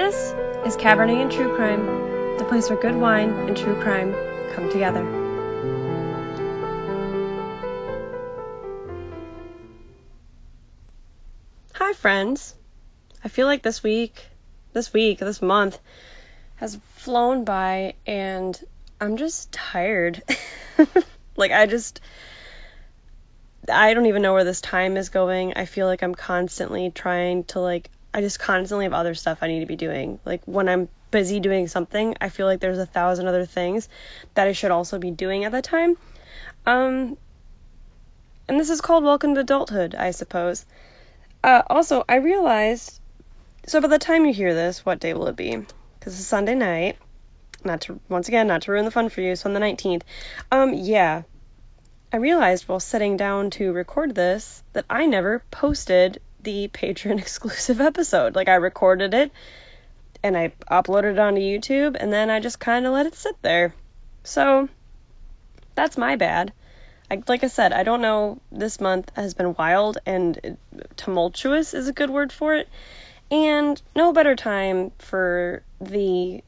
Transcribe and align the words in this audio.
This 0.00 0.32
is 0.64 0.78
Cabernet 0.78 1.20
and 1.20 1.30
True 1.30 1.54
Crime, 1.56 1.84
the 2.38 2.44
place 2.46 2.70
where 2.70 2.80
good 2.80 2.96
wine 2.96 3.28
and 3.28 3.54
true 3.54 3.78
crime 3.82 4.14
come 4.54 4.70
together. 4.70 5.04
Hi, 11.74 11.92
friends. 11.92 12.54
I 13.22 13.28
feel 13.28 13.46
like 13.46 13.62
this 13.62 13.82
week, 13.82 14.26
this 14.72 14.90
week, 14.94 15.18
this 15.18 15.42
month 15.42 15.78
has 16.56 16.78
flown 16.94 17.44
by 17.44 17.92
and 18.06 18.58
I'm 19.02 19.18
just 19.18 19.52
tired. 19.52 20.22
like, 21.36 21.52
I 21.52 21.66
just. 21.66 22.00
I 23.68 23.92
don't 23.92 24.06
even 24.06 24.22
know 24.22 24.32
where 24.32 24.44
this 24.44 24.62
time 24.62 24.96
is 24.96 25.10
going. 25.10 25.52
I 25.56 25.66
feel 25.66 25.86
like 25.86 26.02
I'm 26.02 26.14
constantly 26.14 26.90
trying 26.90 27.44
to 27.44 27.60
like 27.60 27.90
I 28.12 28.20
just 28.20 28.40
constantly 28.40 28.86
have 28.86 28.92
other 28.92 29.14
stuff 29.14 29.38
I 29.40 29.48
need 29.48 29.60
to 29.60 29.66
be 29.66 29.76
doing. 29.76 30.18
Like 30.24 30.42
when 30.44 30.68
I'm 30.68 30.88
busy 31.10 31.40
doing 31.40 31.68
something, 31.68 32.16
I 32.20 32.28
feel 32.28 32.46
like 32.46 32.60
there's 32.60 32.78
a 32.78 32.86
thousand 32.86 33.28
other 33.28 33.46
things 33.46 33.88
that 34.34 34.46
I 34.46 34.52
should 34.52 34.70
also 34.70 34.98
be 34.98 35.10
doing 35.10 35.44
at 35.44 35.52
that 35.52 35.64
time. 35.64 35.96
Um, 36.66 37.16
and 38.48 38.58
this 38.58 38.70
is 38.70 38.80
called 38.80 39.04
welcome 39.04 39.34
to 39.34 39.42
adulthood, 39.42 39.94
I 39.94 40.10
suppose. 40.10 40.66
Uh, 41.42 41.62
also, 41.68 42.04
I 42.08 42.16
realized. 42.16 43.00
So 43.66 43.80
by 43.80 43.88
the 43.88 43.98
time 43.98 44.26
you 44.26 44.32
hear 44.32 44.54
this, 44.54 44.84
what 44.84 45.00
day 45.00 45.14
will 45.14 45.28
it 45.28 45.36
be? 45.36 45.56
Because 45.98 46.18
it's 46.18 46.26
Sunday 46.26 46.54
night. 46.54 46.96
Not 47.62 47.82
to 47.82 48.00
once 48.08 48.26
again, 48.26 48.46
not 48.48 48.62
to 48.62 48.72
ruin 48.72 48.84
the 48.84 48.90
fun 48.90 49.08
for 49.08 49.20
you. 49.20 49.36
So 49.36 49.48
on 49.48 49.54
the 49.54 49.60
19th. 49.60 50.02
Um, 50.50 50.74
yeah. 50.74 51.22
I 52.12 52.16
realized 52.16 52.66
while 52.66 52.80
sitting 52.80 53.16
down 53.16 53.50
to 53.50 53.72
record 53.72 54.16
this 54.16 54.64
that 54.72 54.84
I 54.90 55.06
never 55.06 55.44
posted 55.52 56.20
the 56.42 56.68
Patreon 56.68 57.18
exclusive 57.18 57.80
episode. 57.80 58.34
Like 58.34 58.48
I 58.48 58.56
recorded 58.56 59.14
it 59.14 59.32
and 60.22 60.36
I 60.36 60.52
uploaded 60.70 61.12
it 61.12 61.18
onto 61.18 61.40
YouTube 61.40 61.96
and 61.98 62.12
then 62.12 62.30
I 62.30 62.40
just 62.40 62.60
kind 62.60 62.86
of 62.86 62.92
let 62.92 63.06
it 63.06 63.14
sit 63.14 63.36
there. 63.42 63.74
So 64.24 64.68
that's 65.74 65.96
my 65.96 66.16
bad. 66.16 66.52
I, 67.10 67.22
like 67.26 67.42
I 67.42 67.48
said, 67.48 67.72
I 67.72 67.82
don't 67.82 68.02
know. 68.02 68.40
This 68.52 68.80
month 68.80 69.10
has 69.16 69.34
been 69.34 69.54
wild 69.54 69.98
and 70.06 70.56
tumultuous 70.96 71.74
is 71.74 71.88
a 71.88 71.92
good 71.92 72.10
word 72.10 72.32
for 72.32 72.54
it. 72.54 72.68
And 73.30 73.80
no 73.94 74.12
better 74.12 74.36
time 74.36 74.92
for 74.98 75.62
the 75.80 76.42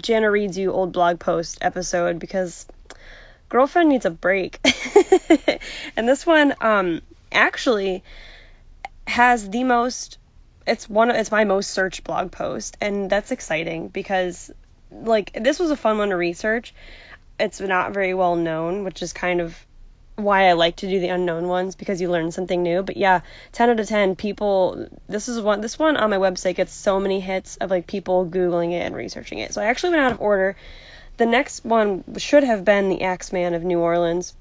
Jana 0.00 0.30
reads 0.30 0.56
you 0.56 0.72
old 0.72 0.92
blog 0.92 1.18
post 1.18 1.58
episode 1.60 2.18
because 2.18 2.66
girlfriend 3.48 3.88
needs 3.88 4.06
a 4.06 4.10
break. 4.10 4.60
and 5.96 6.08
this 6.08 6.26
one, 6.26 6.54
um, 6.60 7.02
actually 7.32 8.02
has 9.08 9.48
the 9.48 9.64
most 9.64 10.18
it's 10.66 10.88
one 10.88 11.10
of 11.10 11.16
it's 11.16 11.30
my 11.30 11.44
most 11.44 11.70
searched 11.70 12.04
blog 12.04 12.30
post 12.30 12.76
and 12.80 13.08
that's 13.08 13.30
exciting 13.30 13.88
because 13.88 14.50
like 14.90 15.32
this 15.32 15.58
was 15.58 15.70
a 15.70 15.76
fun 15.76 15.98
one 15.98 16.10
to 16.10 16.16
research. 16.16 16.74
It's 17.40 17.60
not 17.60 17.94
very 17.94 18.14
well 18.14 18.36
known 18.36 18.84
which 18.84 19.02
is 19.02 19.12
kind 19.12 19.40
of 19.40 19.56
why 20.16 20.48
I 20.48 20.54
like 20.54 20.76
to 20.76 20.88
do 20.88 20.98
the 21.00 21.08
unknown 21.08 21.46
ones 21.46 21.76
because 21.76 22.00
you 22.00 22.10
learn 22.10 22.32
something 22.32 22.62
new. 22.62 22.82
But 22.82 22.98
yeah 22.98 23.20
10 23.52 23.70
out 23.70 23.80
of 23.80 23.88
10 23.88 24.14
people 24.16 24.88
this 25.08 25.28
is 25.28 25.40
one 25.40 25.62
this 25.62 25.78
one 25.78 25.96
on 25.96 26.10
my 26.10 26.18
website 26.18 26.56
gets 26.56 26.72
so 26.72 27.00
many 27.00 27.20
hits 27.20 27.56
of 27.56 27.70
like 27.70 27.86
people 27.86 28.26
googling 28.26 28.72
it 28.72 28.84
and 28.84 28.94
researching 28.94 29.38
it. 29.38 29.54
So 29.54 29.62
I 29.62 29.66
actually 29.66 29.90
went 29.90 30.02
out 30.02 30.12
of 30.12 30.20
order. 30.20 30.54
The 31.16 31.26
next 31.26 31.64
one 31.64 32.04
should 32.18 32.44
have 32.44 32.64
been 32.64 32.90
the 32.90 33.02
Axeman 33.02 33.54
of 33.54 33.64
New 33.64 33.78
Orleans. 33.78 34.34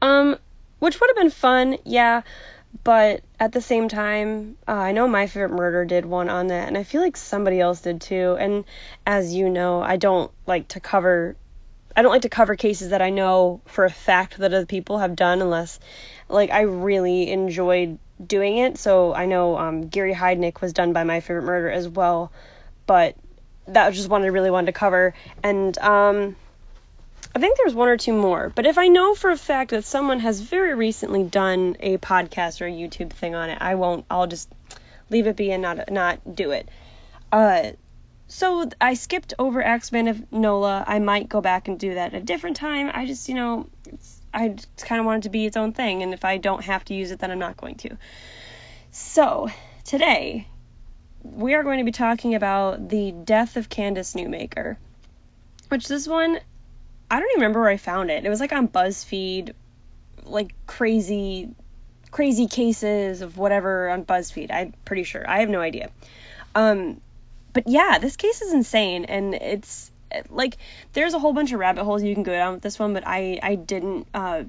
Um 0.00 0.38
which 0.78 1.00
would 1.00 1.10
have 1.10 1.16
been 1.16 1.30
fun 1.30 1.78
yeah 1.84 2.22
but 2.84 3.22
at 3.38 3.52
the 3.52 3.60
same 3.60 3.88
time, 3.88 4.56
uh, 4.66 4.72
I 4.72 4.92
know 4.92 5.06
My 5.06 5.26
Favorite 5.26 5.56
Murder 5.56 5.84
did 5.84 6.04
one 6.04 6.28
on 6.28 6.48
that, 6.48 6.68
and 6.68 6.76
I 6.76 6.82
feel 6.82 7.00
like 7.00 7.16
somebody 7.16 7.60
else 7.60 7.80
did 7.80 8.00
too. 8.00 8.36
And 8.38 8.64
as 9.06 9.34
you 9.34 9.48
know, 9.48 9.82
I 9.82 9.96
don't 9.96 10.30
like 10.46 10.68
to 10.68 10.80
cover. 10.80 11.36
I 11.96 12.02
don't 12.02 12.12
like 12.12 12.22
to 12.22 12.28
cover 12.28 12.56
cases 12.56 12.90
that 12.90 13.00
I 13.00 13.10
know 13.10 13.60
for 13.66 13.84
a 13.84 13.90
fact 13.90 14.38
that 14.38 14.52
other 14.52 14.66
people 14.66 14.98
have 14.98 15.16
done 15.16 15.40
unless 15.40 15.78
like 16.28 16.50
I 16.50 16.62
really 16.62 17.30
enjoyed 17.30 17.98
doing 18.24 18.58
it. 18.58 18.78
So 18.78 19.14
I 19.14 19.26
know 19.26 19.56
um, 19.56 19.88
Gary 19.88 20.14
Heidnik 20.14 20.60
was 20.60 20.72
done 20.72 20.92
by 20.92 21.04
My 21.04 21.20
Favorite 21.20 21.44
Murder 21.44 21.70
as 21.70 21.88
well, 21.88 22.32
but 22.86 23.16
that 23.68 23.86
was 23.86 23.96
just 23.96 24.08
one 24.08 24.22
I 24.22 24.26
really 24.26 24.50
wanted 24.50 24.66
to 24.66 24.72
cover. 24.72 25.14
And 25.42 25.76
um, 25.78 26.36
I 27.36 27.38
think 27.38 27.58
there's 27.58 27.74
one 27.74 27.88
or 27.88 27.98
two 27.98 28.14
more, 28.14 28.50
but 28.54 28.64
if 28.64 28.78
I 28.78 28.88
know 28.88 29.14
for 29.14 29.28
a 29.28 29.36
fact 29.36 29.72
that 29.72 29.84
someone 29.84 30.20
has 30.20 30.40
very 30.40 30.74
recently 30.74 31.22
done 31.22 31.76
a 31.80 31.98
podcast 31.98 32.62
or 32.62 32.66
a 32.66 32.70
YouTube 32.70 33.10
thing 33.10 33.34
on 33.34 33.50
it, 33.50 33.58
I 33.60 33.74
won't. 33.74 34.06
I'll 34.10 34.26
just 34.26 34.48
leave 35.10 35.26
it 35.26 35.36
be 35.36 35.52
and 35.52 35.60
not 35.60 35.90
not 35.90 36.34
do 36.34 36.52
it. 36.52 36.66
Uh, 37.30 37.72
so 38.26 38.70
I 38.80 38.94
skipped 38.94 39.34
over 39.38 39.62
Axeman 39.62 40.08
of 40.08 40.32
Nola. 40.32 40.82
I 40.86 40.98
might 40.98 41.28
go 41.28 41.42
back 41.42 41.68
and 41.68 41.78
do 41.78 41.92
that 41.92 42.14
at 42.14 42.22
a 42.22 42.24
different 42.24 42.56
time. 42.56 42.90
I 42.94 43.04
just, 43.04 43.28
you 43.28 43.34
know, 43.34 43.68
I 44.32 44.56
kind 44.78 45.00
of 45.00 45.04
want 45.04 45.18
it 45.18 45.22
to 45.24 45.28
be 45.28 45.44
its 45.44 45.58
own 45.58 45.74
thing, 45.74 46.02
and 46.02 46.14
if 46.14 46.24
I 46.24 46.38
don't 46.38 46.64
have 46.64 46.86
to 46.86 46.94
use 46.94 47.10
it, 47.10 47.18
then 47.18 47.30
I'm 47.30 47.38
not 47.38 47.58
going 47.58 47.74
to. 47.74 47.98
So 48.92 49.50
today 49.84 50.48
we 51.22 51.52
are 51.52 51.62
going 51.62 51.80
to 51.80 51.84
be 51.84 51.92
talking 51.92 52.34
about 52.34 52.88
the 52.88 53.12
death 53.12 53.58
of 53.58 53.68
Candace 53.68 54.14
Newmaker, 54.14 54.78
which 55.68 55.86
this 55.86 56.08
one 56.08 56.40
I 57.10 57.20
don't 57.20 57.30
even 57.30 57.40
remember 57.40 57.60
where 57.60 57.70
I 57.70 57.76
found 57.76 58.10
it. 58.10 58.24
It 58.24 58.28
was 58.28 58.40
like 58.40 58.52
on 58.52 58.68
BuzzFeed, 58.68 59.52
like 60.24 60.54
crazy, 60.66 61.50
crazy 62.10 62.48
cases 62.48 63.22
of 63.22 63.38
whatever 63.38 63.88
on 63.88 64.04
BuzzFeed. 64.04 64.50
I'm 64.50 64.74
pretty 64.84 65.04
sure. 65.04 65.28
I 65.28 65.40
have 65.40 65.48
no 65.48 65.60
idea. 65.60 65.90
Um, 66.54 67.00
but 67.52 67.68
yeah, 67.68 67.98
this 67.98 68.16
case 68.16 68.42
is 68.42 68.52
insane, 68.52 69.04
and 69.04 69.34
it's 69.34 69.90
like 70.30 70.56
there's 70.92 71.14
a 71.14 71.18
whole 71.18 71.32
bunch 71.32 71.52
of 71.52 71.60
rabbit 71.60 71.84
holes 71.84 72.02
you 72.02 72.14
can 72.14 72.22
go 72.22 72.32
down 72.32 72.54
with 72.54 72.62
this 72.62 72.78
one, 72.78 72.92
but 72.92 73.04
I 73.06 73.38
I 73.42 73.54
didn't. 73.54 74.08
Uh, 74.12 74.44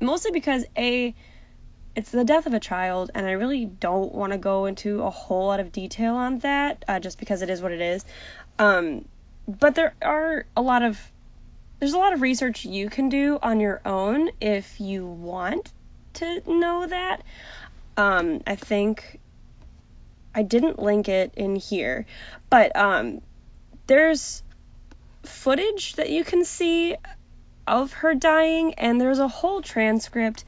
mostly 0.00 0.30
because 0.30 0.64
a 0.76 1.14
it's 1.94 2.10
the 2.10 2.24
death 2.24 2.46
of 2.46 2.52
a 2.52 2.60
child, 2.60 3.10
and 3.14 3.26
I 3.26 3.32
really 3.32 3.64
don't 3.64 4.14
want 4.14 4.32
to 4.32 4.38
go 4.38 4.66
into 4.66 5.02
a 5.02 5.10
whole 5.10 5.46
lot 5.46 5.60
of 5.60 5.72
detail 5.72 6.14
on 6.14 6.38
that, 6.40 6.84
uh, 6.86 7.00
just 7.00 7.18
because 7.18 7.40
it 7.42 7.48
is 7.48 7.62
what 7.62 7.72
it 7.72 7.80
is. 7.80 8.04
Um, 8.58 9.06
but 9.48 9.74
there 9.74 9.94
are 10.02 10.44
a 10.54 10.60
lot 10.60 10.82
of 10.82 11.00
there's 11.78 11.92
a 11.92 11.98
lot 11.98 12.12
of 12.12 12.22
research 12.22 12.64
you 12.64 12.88
can 12.88 13.08
do 13.08 13.38
on 13.42 13.60
your 13.60 13.80
own 13.84 14.30
if 14.40 14.80
you 14.80 15.06
want 15.06 15.70
to 16.14 16.42
know 16.46 16.86
that. 16.86 17.22
Um, 17.96 18.42
I 18.46 18.56
think 18.56 19.20
I 20.34 20.42
didn't 20.42 20.78
link 20.78 21.08
it 21.08 21.32
in 21.36 21.56
here, 21.56 22.06
but 22.50 22.74
um, 22.76 23.20
there's 23.86 24.42
footage 25.22 25.94
that 25.94 26.10
you 26.10 26.24
can 26.24 26.44
see 26.44 26.96
of 27.66 27.92
her 27.94 28.14
dying, 28.14 28.74
and 28.74 29.00
there's 29.00 29.18
a 29.18 29.28
whole 29.28 29.60
transcript 29.60 30.44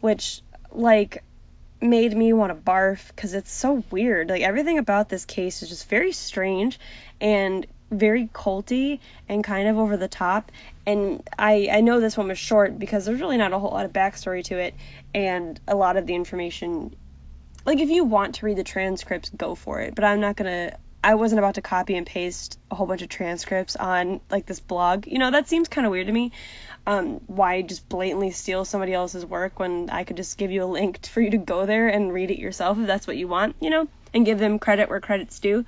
which, 0.00 0.42
like, 0.70 1.22
made 1.80 2.16
me 2.16 2.32
want 2.32 2.50
to 2.50 2.54
barf 2.54 3.08
because 3.08 3.34
it's 3.34 3.52
so 3.52 3.84
weird. 3.90 4.30
Like, 4.30 4.42
everything 4.42 4.78
about 4.78 5.08
this 5.08 5.24
case 5.24 5.62
is 5.62 5.68
just 5.68 5.88
very 5.88 6.12
strange 6.12 6.78
and 7.20 7.66
very 7.90 8.28
culty 8.28 9.00
and 9.28 9.44
kind 9.44 9.68
of 9.68 9.78
over 9.78 9.96
the 9.96 10.08
top. 10.08 10.50
And 10.86 11.28
I 11.38 11.68
I 11.70 11.80
know 11.80 12.00
this 12.00 12.16
one 12.16 12.28
was 12.28 12.38
short 12.38 12.78
because 12.78 13.04
there's 13.04 13.20
really 13.20 13.36
not 13.36 13.52
a 13.52 13.58
whole 13.58 13.70
lot 13.70 13.84
of 13.84 13.92
backstory 13.92 14.44
to 14.44 14.58
it, 14.58 14.74
and 15.14 15.60
a 15.68 15.76
lot 15.76 15.96
of 15.96 16.06
the 16.06 16.14
information. 16.14 16.96
Like 17.64 17.78
if 17.78 17.90
you 17.90 18.04
want 18.04 18.36
to 18.36 18.46
read 18.46 18.56
the 18.56 18.64
transcripts, 18.64 19.30
go 19.30 19.54
for 19.54 19.80
it. 19.80 19.94
But 19.94 20.04
I'm 20.04 20.20
not 20.20 20.36
gonna. 20.36 20.76
I 21.04 21.16
wasn't 21.16 21.40
about 21.40 21.54
to 21.54 21.62
copy 21.62 21.96
and 21.96 22.06
paste 22.06 22.58
a 22.70 22.76
whole 22.76 22.86
bunch 22.86 23.02
of 23.02 23.08
transcripts 23.08 23.74
on 23.76 24.20
like 24.30 24.46
this 24.46 24.60
blog. 24.60 25.06
You 25.06 25.18
know 25.18 25.30
that 25.30 25.48
seems 25.48 25.68
kind 25.68 25.86
of 25.86 25.90
weird 25.90 26.08
to 26.08 26.12
me. 26.12 26.32
Um, 26.84 27.20
why 27.28 27.62
just 27.62 27.88
blatantly 27.88 28.32
steal 28.32 28.64
somebody 28.64 28.92
else's 28.92 29.24
work 29.24 29.60
when 29.60 29.88
I 29.90 30.02
could 30.02 30.16
just 30.16 30.36
give 30.36 30.50
you 30.50 30.64
a 30.64 30.66
link 30.66 31.06
for 31.06 31.20
you 31.20 31.30
to 31.30 31.38
go 31.38 31.66
there 31.66 31.88
and 31.88 32.12
read 32.12 32.30
it 32.32 32.38
yourself 32.38 32.78
if 32.78 32.86
that's 32.86 33.06
what 33.06 33.16
you 33.16 33.28
want, 33.28 33.56
you 33.60 33.70
know, 33.70 33.86
and 34.12 34.26
give 34.26 34.40
them 34.40 34.58
credit 34.58 34.88
where 34.88 35.00
credit's 35.00 35.38
due. 35.38 35.64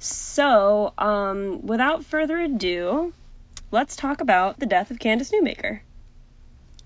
So, 0.00 0.92
um, 0.96 1.66
without 1.66 2.04
further 2.04 2.38
ado, 2.38 3.12
let's 3.70 3.96
talk 3.96 4.20
about 4.20 4.58
the 4.58 4.66
death 4.66 4.90
of 4.90 4.98
Candace 4.98 5.30
Newmaker. 5.30 5.80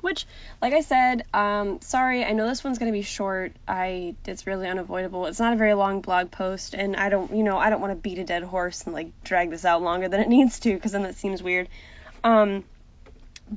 Which, 0.01 0.27
like 0.61 0.73
I 0.73 0.81
said, 0.81 1.25
um, 1.33 1.81
sorry, 1.81 2.25
I 2.25 2.33
know 2.33 2.49
this 2.49 2.65
one's 2.65 2.79
gonna 2.79 2.91
be 2.91 3.03
short. 3.03 3.53
I 3.69 4.17
it's 4.27 4.49
really 4.49 4.69
unavoidable. 4.69 5.27
It's 5.27 5.39
not 5.39 5.53
a 5.53 5.57
very 5.57 5.75
long 5.75 6.01
blog 6.01 6.33
post, 6.33 6.75
and 6.75 6.97
I 6.97 7.09
don't, 7.09 7.33
you 7.33 7.45
know, 7.45 7.57
I 7.57 7.71
don't 7.71 7.81
want 7.81 7.93
to 7.93 8.01
beat 8.01 8.19
a 8.19 8.25
dead 8.25 8.43
horse 8.43 8.83
and 8.83 8.95
like 8.95 9.23
drag 9.23 9.51
this 9.51 9.65
out 9.65 9.81
longer 9.81 10.09
than 10.09 10.21
it 10.21 10.29
needs 10.37 10.59
to, 10.61 10.75
because 10.75 10.93
then 10.93 11.05
that 11.05 11.15
seems 11.15 11.43
weird. 11.43 11.69
Um, 12.25 12.65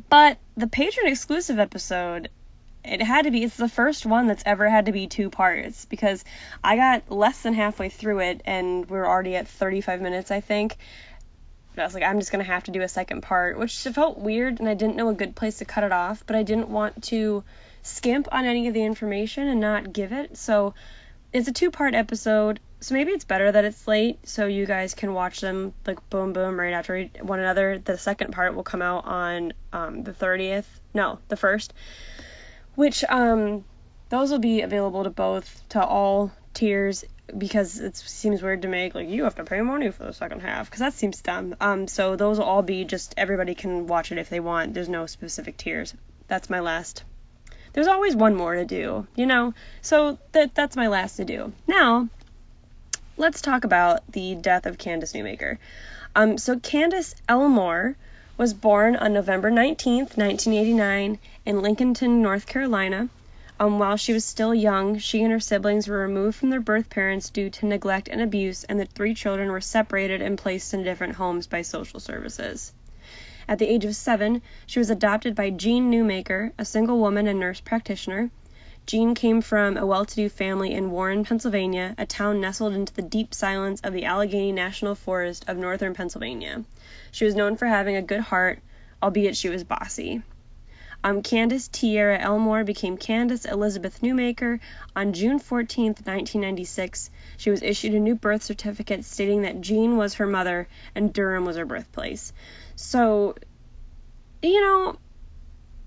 but 0.10 0.38
the 0.56 0.68
Patreon 0.68 1.07
exclusive 1.07 1.57
episode 1.57 2.30
it 2.88 3.01
had 3.01 3.24
to 3.24 3.31
be 3.31 3.44
it's 3.44 3.57
the 3.57 3.69
first 3.69 4.06
one 4.06 4.27
that's 4.27 4.44
ever 4.45 4.69
had 4.69 4.86
to 4.86 4.92
be 4.92 5.07
two 5.07 5.30
parts 5.30 5.86
because 5.86 6.24
I 6.63 6.75
got 6.75 7.10
less 7.12 7.42
than 7.42 7.54
halfway 7.54 7.89
through 7.89 8.19
it 8.19 8.42
and 8.45 8.89
we 8.89 8.98
are 8.98 9.07
already 9.07 9.36
at 9.36 9.48
35 9.48 10.01
minutes 10.01 10.31
I 10.31 10.42
think. 10.42 10.77
I 11.80 11.83
was 11.86 11.94
like 11.94 12.04
I'm 12.04 12.19
just 12.19 12.31
going 12.31 12.44
to 12.44 12.51
have 12.51 12.63
to 12.66 12.72
do 12.72 12.81
a 12.81 12.88
second 12.88 13.22
part, 13.22 13.57
which 13.57 13.77
felt 13.77 14.18
weird 14.18 14.60
and 14.60 14.69
I 14.69 14.74
didn't 14.74 14.95
know 14.95 15.10
a 15.10 15.13
good 15.13 15.36
place 15.36 15.60
to 15.60 15.66
cut 15.66 15.83
it 15.83 15.92
off, 15.92 16.24
but 16.25 16.36
I 16.36 16.44
didn't 16.44 16.69
want 16.69 17.04
to 17.06 17.44
skimp 17.83 18.27
on 18.31 18.45
any 18.45 18.68
of 18.68 18.74
the 18.74 18.83
information 18.83 19.48
and 19.48 19.60
not 19.60 19.94
give 19.94 20.12
it. 20.12 20.38
So 20.38 20.74
it's 21.31 21.48
a 21.48 21.54
two-part 21.54 21.94
episode. 21.94 22.60
so 22.80 22.94
maybe 22.94 23.12
it's 23.12 23.25
better 23.25 23.51
that 23.51 23.66
it's 23.66 23.88
late 23.88 24.19
so 24.27 24.45
you 24.45 24.66
guys 24.66 24.94
can 24.94 25.13
watch 25.13 25.42
them 25.42 25.74
like 25.86 26.10
boom 26.10 26.33
boom 26.33 26.60
right 26.60 26.74
after 26.74 27.04
one 27.22 27.39
another. 27.39 27.80
The 27.80 27.98
second 27.98 28.31
part 28.31 28.56
will 28.56 28.63
come 28.63 28.81
out 28.81 29.06
on 29.06 29.54
um, 29.74 30.04
the 30.04 30.13
30th. 30.13 30.66
No, 30.94 31.19
the 31.27 31.38
first. 31.38 31.74
Which 32.75 33.04
um 33.06 33.66
those 34.10 34.31
will 34.31 34.39
be 34.39 34.62
available 34.62 35.04
to 35.04 35.10
both 35.10 35.62
to 35.69 35.83
all 35.83 36.31
tiers 36.54 37.04
because 37.38 37.80
it 37.80 37.98
seems 37.98 38.42
weird 38.42 38.62
to 38.62 38.68
make 38.68 38.94
like 38.94 39.10
you 39.10 39.24
have 39.24 39.36
to 39.36 39.44
pay 39.44 39.62
money 39.62 39.89
for 39.89 40.04
the 40.04 40.13
second 40.13 40.42
half 40.42 40.69
because 40.69 40.80
that 40.80 40.94
seems 40.94 41.22
dumb. 41.22 41.56
Um 41.60 41.88
so 41.88 42.16
those 42.16 42.38
will 42.38 42.45
all 42.45 42.62
be 42.62 42.86
just 42.86 43.13
everybody 43.18 43.56
can 43.56 43.88
watch 43.88 44.12
it 44.12 44.18
if 44.18 44.30
they 44.30 44.39
want. 44.39 44.74
There's 44.74 44.89
no 44.89 45.06
specific 45.06 45.57
tiers. 45.57 45.94
That's 46.27 46.50
my 46.50 46.60
last. 46.60 47.04
There's 47.74 47.88
always 47.88 48.16
one 48.16 48.36
more 48.36 48.56
to 48.56 48.66
do, 48.66 49.07
you 49.16 49.25
know. 49.25 49.54
So 49.81 50.18
that 50.31 50.56
that's 50.56 50.75
my 50.75 50.88
last 50.88 51.18
to 51.18 51.25
do. 51.25 51.51
Now, 51.68 52.10
let's 53.18 53.42
talk 53.42 53.63
about 53.63 54.10
the 54.12 54.36
death 54.36 54.66
of 54.66 54.77
Candace 54.77 55.13
Newmaker. 55.13 55.57
Um, 56.16 56.38
so 56.38 56.57
Candace 56.57 57.16
Elmore 57.27 57.95
was 58.38 58.54
born 58.54 58.95
on 58.95 59.13
November 59.13 59.51
19th, 59.51 60.18
1989, 60.18 61.19
in 61.45 61.56
Lincolnton, 61.57 62.22
North 62.22 62.45
Carolina. 62.45 63.10
Um, 63.57 63.80
while 63.80 63.96
she 63.96 64.12
was 64.12 64.25
still 64.25 64.54
young, 64.54 64.98
she 64.98 65.24
and 65.24 65.31
her 65.31 65.40
siblings 65.40 65.88
were 65.88 66.00
removed 66.00 66.38
from 66.38 66.50
their 66.50 66.60
birth 66.60 66.90
parents 66.90 67.30
due 67.30 67.50
to 67.52 67.66
neglect 67.66 68.10
and 68.10 68.22
abuse, 68.22 68.66
and 68.66 68.78
the 68.78 68.86
three 68.86 69.13
children 69.13 69.50
were 69.50 69.62
separated 69.62 70.22
and 70.22 70.38
placed 70.38 70.74
in 70.74 70.84
different 70.84 71.16
homes 71.16 71.48
by 71.48 71.62
social 71.62 72.02
services. 72.02 72.74
At 73.48 73.60
the 73.60 73.69
age 73.69 73.86
of 73.86 73.96
seven, 73.96 74.42
she 74.66 74.80
was 74.80 74.90
adopted 74.90 75.36
by 75.36 75.52
Jean 75.52 75.90
Newmaker, 75.90 76.52
a 76.57 76.66
single 76.66 77.00
woman 77.00 77.28
and 77.28 77.40
nurse 77.40 77.62
practitioner. 77.62 78.30
Jean 78.88 79.16
came 79.16 79.42
from 79.42 79.78
a 79.78 79.86
well 79.86 80.04
to 80.04 80.16
do 80.16 80.28
family 80.28 80.74
in 80.74 80.92
Warren, 80.92 81.24
Pennsylvania, 81.24 81.96
a 81.98 82.06
town 82.06 82.42
nestled 82.42 82.74
into 82.74 82.94
the 82.94 83.01
deep 83.01 83.34
silence 83.34 83.80
of 83.81 83.94
the 83.94 84.04
Allegheny 84.04 84.51
National 84.51 84.96
Forest 84.96 85.46
of 85.48 85.56
northern 85.56 85.94
Pennsylvania. 85.94 86.66
She 87.10 87.24
was 87.24 87.36
known 87.36 87.56
for 87.56 87.68
having 87.68 87.96
a 87.96 88.01
good 88.01 88.19
heart, 88.19 88.60
albeit 89.01 89.38
she 89.38 89.48
was 89.48 89.63
bossy. 89.63 90.24
Um, 91.06 91.22
Candace 91.22 91.68
Tierra 91.68 92.18
Elmore 92.18 92.63
became 92.63 92.98
Candace 92.98 93.46
Elizabeth 93.46 94.02
Newmaker 94.02 94.60
on 94.96 95.13
June 95.13 95.38
14, 95.38 95.90
1996. 95.90 97.12
She 97.38 97.52
was 97.52 97.62
issued 97.62 97.94
a 97.94 98.00
new 98.00 98.16
birth 98.16 98.42
certificate 98.42 99.06
stating 99.06 99.44
that 99.44 99.62
Jean 99.62 99.98
was 99.98 100.16
her 100.16 100.25
mother 100.25 100.68
and 100.96 101.13
Durham 101.13 101.46
was 101.46 101.57
her 101.57 101.66
birthplace. 101.66 102.34
So, 102.75 103.36
you 104.42 104.60
know, 104.60 104.96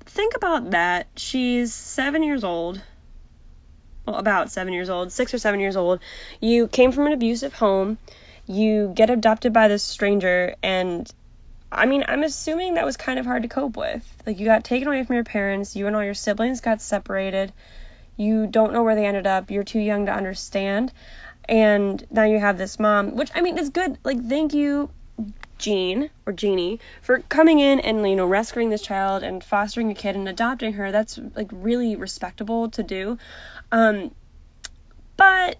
think 0.06 0.36
about 0.36 0.70
that. 0.70 1.08
She's 1.16 1.74
seven 1.74 2.22
years 2.22 2.44
old. 2.44 2.80
Well, 4.06 4.18
about 4.18 4.52
seven 4.52 4.72
years 4.72 4.88
old, 4.88 5.10
six 5.10 5.34
or 5.34 5.38
seven 5.38 5.58
years 5.58 5.76
old. 5.76 5.98
You 6.40 6.68
came 6.68 6.92
from 6.92 7.06
an 7.06 7.12
abusive 7.12 7.54
home. 7.54 7.98
You 8.46 8.92
get 8.94 9.10
adopted 9.10 9.52
by 9.52 9.66
this 9.66 9.82
stranger, 9.82 10.54
and 10.62 11.12
I 11.70 11.86
mean, 11.86 12.04
I'm 12.08 12.22
assuming 12.22 12.74
that 12.74 12.84
was 12.84 12.96
kind 12.96 13.18
of 13.18 13.26
hard 13.26 13.42
to 13.42 13.48
cope 13.48 13.76
with. 13.76 14.04
Like, 14.26 14.38
you 14.38 14.46
got 14.46 14.64
taken 14.64 14.88
away 14.88 15.04
from 15.04 15.14
your 15.14 15.24
parents, 15.24 15.76
you 15.76 15.86
and 15.86 15.94
all 15.94 16.04
your 16.04 16.14
siblings 16.14 16.60
got 16.60 16.80
separated. 16.80 17.52
You 18.16 18.46
don't 18.46 18.72
know 18.72 18.82
where 18.82 18.94
they 18.94 19.06
ended 19.06 19.26
up. 19.26 19.50
You're 19.50 19.64
too 19.64 19.78
young 19.78 20.06
to 20.06 20.12
understand. 20.12 20.92
And 21.48 22.04
now 22.10 22.24
you 22.24 22.38
have 22.38 22.58
this 22.58 22.78
mom, 22.78 23.16
which 23.16 23.30
I 23.34 23.42
mean, 23.42 23.58
is 23.58 23.70
good. 23.70 23.98
Like, 24.04 24.22
thank 24.22 24.54
you 24.54 24.90
Jean 25.58 26.08
or 26.24 26.32
Jeannie 26.32 26.78
for 27.02 27.20
coming 27.20 27.58
in 27.58 27.80
and 27.80 28.08
you 28.08 28.16
know 28.16 28.26
rescuing 28.26 28.70
this 28.70 28.82
child 28.82 29.22
and 29.22 29.42
fostering 29.42 29.90
a 29.90 29.94
kid 29.94 30.14
and 30.14 30.28
adopting 30.28 30.74
her. 30.74 30.92
That's 30.92 31.18
like 31.34 31.48
really 31.50 31.96
respectable 31.96 32.70
to 32.70 32.82
do. 32.82 33.18
Um, 33.72 34.14
but 35.16 35.56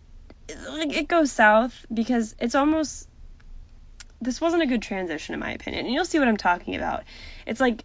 like 0.70 0.92
it 0.92 1.08
goes 1.08 1.32
south 1.32 1.84
because 1.92 2.34
it's 2.38 2.54
almost 2.54 3.07
this 4.20 4.40
wasn't 4.40 4.62
a 4.62 4.66
good 4.66 4.82
transition 4.82 5.34
in 5.34 5.40
my 5.40 5.52
opinion. 5.52 5.86
And 5.86 5.94
you'll 5.94 6.04
see 6.04 6.18
what 6.18 6.28
I'm 6.28 6.36
talking 6.36 6.74
about. 6.74 7.04
It's 7.46 7.60
like 7.60 7.84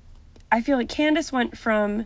I 0.51 0.61
feel 0.61 0.77
like 0.77 0.89
Candace 0.89 1.31
went 1.31 1.57
from 1.57 2.05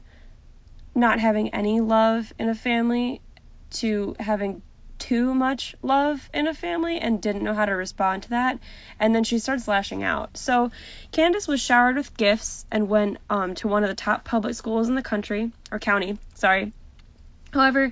not 0.96 1.20
having 1.20 1.54
any 1.54 1.82
love 1.82 2.32
in 2.40 2.50
a 2.50 2.56
family 2.56 3.22
to 3.72 4.16
having 4.20 4.62
too 4.98 5.34
much 5.34 5.76
love 5.82 6.30
in 6.34 6.48
a 6.48 6.54
family 6.54 7.00
and 7.00 7.22
didn't 7.22 7.44
know 7.44 7.54
how 7.54 7.66
to 7.66 7.74
respond 7.74 8.24
to 8.24 8.30
that. 8.30 8.60
And 9.00 9.14
then 9.14 9.24
she 9.24 9.40
starts 9.40 9.68
lashing 9.68 10.04
out. 10.04 10.38
So 10.38 10.72
Candace 11.12 11.48
was 11.48 11.62
showered 11.62 11.98
with 11.98 12.18
gifts 12.18 12.66
and 12.72 12.90
went 12.90 13.18
um, 13.30 13.56
to 13.56 13.68
one 13.68 13.84
of 13.84 13.90
the 13.90 13.96
top 13.96 14.24
public 14.24 14.56
schools 14.56 14.90
in 14.90 14.96
the 14.96 15.04
country, 15.04 15.52
or 15.72 15.80
county, 15.80 16.18
sorry. 16.34 16.72
However, 17.52 17.92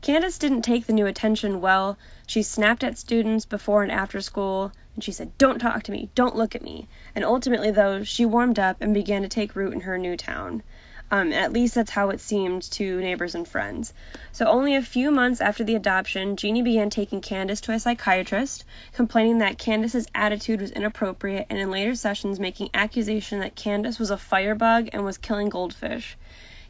Candace 0.00 0.38
didn't 0.38 0.62
take 0.62 0.86
the 0.86 0.92
new 0.92 1.06
attention 1.06 1.60
well. 1.60 1.98
She 2.26 2.42
snapped 2.42 2.84
at 2.84 2.98
students 2.98 3.44
before 3.46 3.82
and 3.82 3.92
after 3.92 4.20
school, 4.20 4.72
and 4.98 5.04
she 5.04 5.12
said, 5.12 5.38
Don't 5.38 5.60
talk 5.60 5.84
to 5.84 5.92
me, 5.92 6.10
don't 6.16 6.34
look 6.34 6.56
at 6.56 6.62
me. 6.62 6.88
And 7.14 7.24
ultimately, 7.24 7.70
though, 7.70 8.02
she 8.02 8.26
warmed 8.26 8.58
up 8.58 8.78
and 8.80 8.92
began 8.92 9.22
to 9.22 9.28
take 9.28 9.54
root 9.54 9.72
in 9.72 9.82
her 9.82 9.96
new 9.96 10.16
town. 10.16 10.64
Um, 11.08 11.32
at 11.32 11.52
least 11.52 11.76
that's 11.76 11.92
how 11.92 12.10
it 12.10 12.18
seemed 12.18 12.62
to 12.72 13.00
neighbors 13.00 13.36
and 13.36 13.46
friends. 13.46 13.94
So, 14.32 14.46
only 14.46 14.74
a 14.74 14.82
few 14.82 15.12
months 15.12 15.40
after 15.40 15.62
the 15.62 15.76
adoption, 15.76 16.34
Jeannie 16.34 16.62
began 16.62 16.90
taking 16.90 17.20
Candace 17.20 17.60
to 17.60 17.72
a 17.72 17.78
psychiatrist, 17.78 18.64
complaining 18.92 19.38
that 19.38 19.56
Candace's 19.56 20.08
attitude 20.16 20.60
was 20.60 20.72
inappropriate, 20.72 21.46
and 21.48 21.60
in 21.60 21.70
later 21.70 21.94
sessions 21.94 22.40
making 22.40 22.70
accusation 22.74 23.38
that 23.38 23.54
Candace 23.54 24.00
was 24.00 24.10
a 24.10 24.18
firebug 24.18 24.88
and 24.92 25.04
was 25.04 25.16
killing 25.16 25.48
goldfish. 25.48 26.18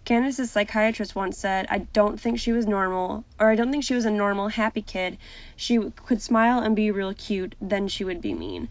Candace's 0.09 0.51
psychiatrist 0.51 1.15
once 1.15 1.37
said, 1.37 1.67
I 1.69 1.81
don't 1.81 2.19
think 2.19 2.39
she 2.41 2.53
was 2.53 2.67
normal, 2.67 3.25
or 3.39 3.51
I 3.51 3.57
don't 3.57 3.71
think 3.71 3.85
she 3.85 3.95
was 3.95 4.07
a 4.07 4.11
normal, 4.11 4.49
happy 4.49 4.81
kid. 4.81 5.19
She 5.55 5.79
could 5.79 6.23
smile 6.23 6.61
and 6.61 6.75
be 6.75 6.91
real 6.91 7.13
cute, 7.13 7.55
then 7.61 7.89
she 7.89 8.05
would 8.05 8.23
be 8.23 8.33
mean. 8.33 8.71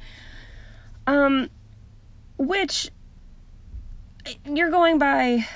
Um, 1.05 1.51
which 2.39 2.89
you're 4.45 4.71
going 4.71 4.97
by 4.97 5.47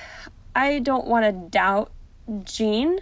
I 0.54 0.78
don't 0.78 1.08
want 1.08 1.24
to 1.24 1.32
doubt 1.32 1.90
Jean, 2.44 3.00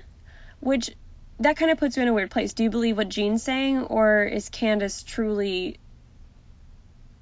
which 0.61 0.91
that 1.39 1.59
kind 1.59 1.71
of 1.71 1.77
puts 1.77 1.99
you 1.99 2.03
in 2.03 2.09
a 2.09 2.15
weird 2.15 2.31
place. 2.31 2.55
Do 2.55 2.63
you 2.63 2.71
believe 2.71 2.97
what 2.97 3.11
Jean's 3.11 3.43
saying, 3.43 3.83
or 3.83 4.25
is 4.25 4.49
Candace 4.49 5.03
truly, 5.03 5.77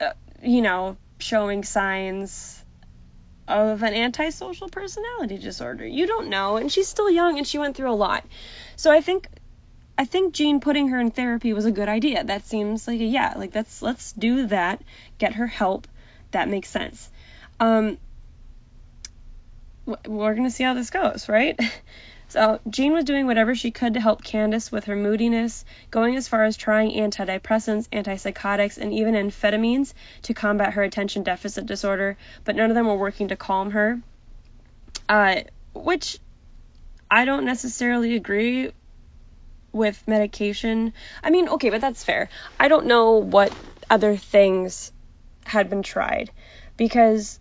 uh, 0.00 0.12
you 0.40 0.62
know, 0.62 0.96
showing 1.19 1.64
signs 1.64 2.64
of 3.49 3.83
an 3.83 3.95
antisocial 3.95 4.69
personality 4.69 5.39
disorder? 5.39 5.87
You 5.87 6.06
don't 6.06 6.29
know, 6.29 6.56
and 6.56 6.71
she's 6.71 6.89
still 6.89 7.11
young, 7.11 7.39
and 7.39 7.47
she 7.47 7.59
went 7.59 7.77
through 7.77 7.91
a 7.91 7.95
lot. 7.95 8.25
So 8.77 8.93
I 8.93 9.00
think, 9.00 9.29
I 9.96 10.05
think 10.05 10.34
Jean 10.34 10.61
putting 10.61 10.89
her 10.89 11.01
in 11.01 11.11
therapy 11.11 11.53
was 11.53 11.65
a 11.65 11.72
good 11.72 11.89
idea. 11.89 12.22
That 12.25 12.46
seems 12.46 12.87
like 12.87 13.01
a 13.01 13.05
yeah, 13.05 13.34
like 13.37 13.55
let's 13.55 13.82
let's 13.82 14.13
do 14.13 14.46
that, 14.49 14.82
get 15.19 15.34
her 15.34 15.46
help. 15.46 15.89
That 16.31 16.49
makes 16.49 16.69
sense. 16.69 17.11
Um, 17.58 17.99
we're 20.06 20.34
to 20.49 20.51
see 20.51 20.65
how 20.65 20.75
this 20.75 20.91
goes, 20.91 21.29
right? 21.29 21.58
So, 22.29 22.61
Jean 22.69 22.93
was 22.93 23.05
doing 23.05 23.27
whatever 23.27 23.55
she 23.55 23.70
could 23.70 23.94
to 23.94 24.01
help 24.01 24.23
Candace 24.23 24.70
with 24.70 24.85
her 24.85 24.94
moodiness, 24.97 25.65
going 25.91 26.15
as 26.17 26.29
far 26.29 26.44
as 26.44 26.58
trying 26.58 26.91
antidepressants, 26.91 27.89
antipsychotics, 27.89 28.77
and 28.77 28.93
even 28.93 29.15
amphetamines 29.15 29.94
to 30.23 30.35
combat 30.35 30.75
her 30.75 30.82
attention 30.82 31.23
deficit 31.23 31.65
disorder, 31.65 32.19
but 32.44 32.55
none 32.55 32.70
of 32.70 32.75
them 32.75 32.87
were 32.87 32.99
working 32.99 33.29
to 33.29 33.37
calm 33.37 33.70
her. 33.70 34.01
Uh, 35.08 35.41
which 35.73 36.19
I 37.11 37.25
don't 37.25 37.47
necessarily 37.47 38.15
agree 38.15 38.73
with 39.73 40.06
medication. 40.06 40.93
I 41.23 41.31
mean, 41.31 41.49
okay, 41.49 41.70
but 41.70 41.81
that's 41.81 42.05
fair. 42.05 42.29
I 42.61 42.69
don't 42.69 42.87
know 42.87 43.13
what 43.13 43.53
other 43.89 44.17
things 44.17 44.93
had 45.44 45.70
been 45.70 45.82
tried 45.82 46.31
because 46.77 47.41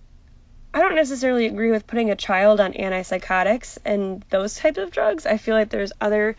I 0.74 0.80
don't 0.80 0.96
necessarily 0.96 1.46
agree 1.46 1.72
with 1.72 1.88
putting 1.88 2.12
a 2.12 2.16
child 2.16 2.60
on 2.60 2.74
antipsychotics 2.74 3.78
and 3.86 4.24
those 4.30 4.56
types 4.56 4.78
of 4.78 4.92
drugs. 4.92 5.26
I 5.26 5.38
feel 5.38 5.56
like 5.56 5.70
there's 5.70 5.92
other. 6.00 6.36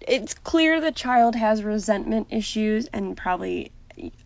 It's 0.00 0.34
clear 0.34 0.80
the 0.80 0.92
child 0.92 1.34
has 1.34 1.64
resentment 1.64 2.28
issues 2.30 2.86
and 2.86 3.16
probably 3.16 3.72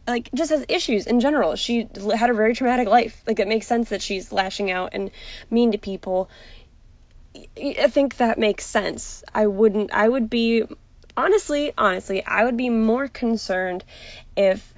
like 0.07 0.29
just 0.35 0.51
has 0.51 0.65
issues 0.69 1.07
in 1.07 1.21
general. 1.21 1.57
She 1.57 1.89
had 2.15 2.31
a 2.31 2.35
very 2.35 2.55
traumatic 2.55 2.89
life. 2.89 3.23
Like 3.27 3.39
it 3.39 3.49
makes 3.49 3.67
sense 3.67 3.91
that 3.91 4.03
she's 4.03 4.33
lashing 4.33 4.71
out 4.71 4.91
and 4.93 5.11
mean 5.51 5.73
to 5.73 5.79
people. 5.79 6.29
I 7.57 7.89
think 7.89 8.17
that 8.17 8.39
makes 8.39 8.67
sense. 8.67 9.23
I 9.33 9.47
wouldn't 9.47 9.93
I 9.95 10.09
would 10.09 10.29
be 10.29 10.65
honestly, 11.17 11.73
honestly, 11.77 12.25
I 12.25 12.45
would 12.45 12.57
be 12.57 12.71
more 12.71 13.09
concerned 13.09 13.85
if 14.37 14.75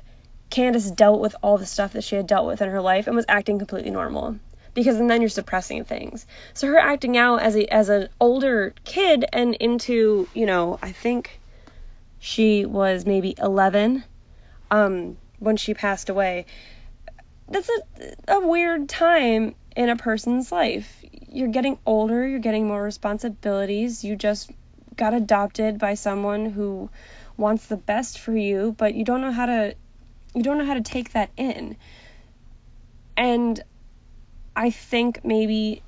Candace 0.53 0.91
dealt 0.91 1.19
with 1.19 1.35
all 1.43 1.57
the 1.57 1.65
stuff 1.65 1.95
that 1.95 2.05
she 2.05 2.15
had 2.15 2.27
dealt 2.27 2.47
with 2.47 2.61
in 2.61 2.69
her 2.69 2.83
life 2.83 3.07
and 3.07 3.17
was 3.17 3.25
acting 3.27 3.59
completely 3.59 3.91
normal. 3.91 4.37
Because 4.75 4.99
then 4.99 5.23
you're 5.23 5.31
suppressing 5.31 5.85
things. 5.85 6.27
So 6.53 6.67
her 6.67 6.79
acting 6.79 7.17
out 7.17 7.41
as 7.41 7.57
a 7.57 7.67
as 7.73 7.89
an 7.89 8.09
older 8.21 8.75
kid 8.85 9.25
and 9.33 9.55
into, 9.55 10.29
you 10.35 10.47
know, 10.47 10.79
I 10.83 10.93
think 10.93 11.41
she 12.19 12.67
was 12.67 13.07
maybe 13.07 13.35
11 13.39 14.05
um, 14.71 15.17
when 15.39 15.57
she 15.57 15.73
passed 15.73 16.11
away. 16.11 16.45
That's 17.49 17.69
a, 17.69 18.35
a 18.35 18.47
weird 18.47 18.89
time 18.89 19.55
in 19.75 19.89
a 19.89 19.97
person's 19.97 20.53
life. 20.53 21.03
You're 21.29 21.49
getting 21.49 21.79
older, 21.87 22.27
you're 22.27 22.39
getting 22.41 22.67
more 22.67 22.83
responsibilities. 22.83 24.05
You 24.05 24.17
just 24.17 24.51
got 24.97 25.15
adopted 25.15 25.79
by 25.79 25.95
someone 25.95 26.47
who 26.47 26.91
wants 27.39 27.67
the 27.67 27.77
best 27.77 28.19
for 28.19 28.37
you, 28.37 28.75
but 28.77 28.95
you 28.95 29.05
don't 29.05 29.23
know 29.23 29.33
how 29.33 29.47
to 29.47 29.75
you 30.35 30.43
don't 30.43 30.59
know 30.59 30.65
how 30.65 30.75
to 30.75 30.83
take 30.83 31.13
that 31.13 31.31
in. 31.37 31.77
And 33.17 33.63
I 34.57 34.71
think 34.71 35.25
maybe 35.25 35.83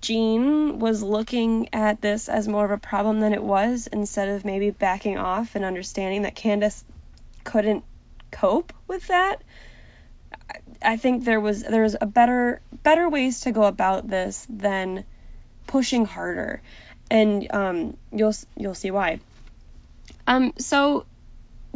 Jean 0.00 0.78
was 0.78 1.02
looking 1.02 1.68
at 1.72 2.00
this 2.00 2.28
as 2.28 2.46
more 2.46 2.64
of 2.64 2.70
a 2.70 2.78
problem 2.78 3.20
than 3.20 3.32
it 3.32 3.42
was 3.42 3.88
instead 3.88 4.28
of 4.28 4.44
maybe 4.44 4.70
backing 4.70 5.18
off 5.18 5.56
and 5.56 5.64
understanding 5.64 6.22
that 6.22 6.34
Candace 6.34 6.84
couldn't 7.44 7.84
cope 8.30 8.72
with 8.86 9.06
that. 9.08 9.42
I 10.82 10.96
think 10.96 11.24
there 11.24 11.40
was 11.40 11.62
there 11.62 11.82
was 11.82 11.96
a 12.00 12.06
better 12.06 12.60
better 12.82 13.08
ways 13.08 13.40
to 13.40 13.52
go 13.52 13.64
about 13.64 14.06
this 14.08 14.46
than 14.48 15.04
pushing 15.66 16.04
harder, 16.04 16.62
and 17.10 17.46
um, 17.50 17.96
you'll 18.12 18.34
you'll 18.56 18.74
see 18.74 18.90
why. 18.90 19.20
Um, 20.26 20.52
so 20.58 21.06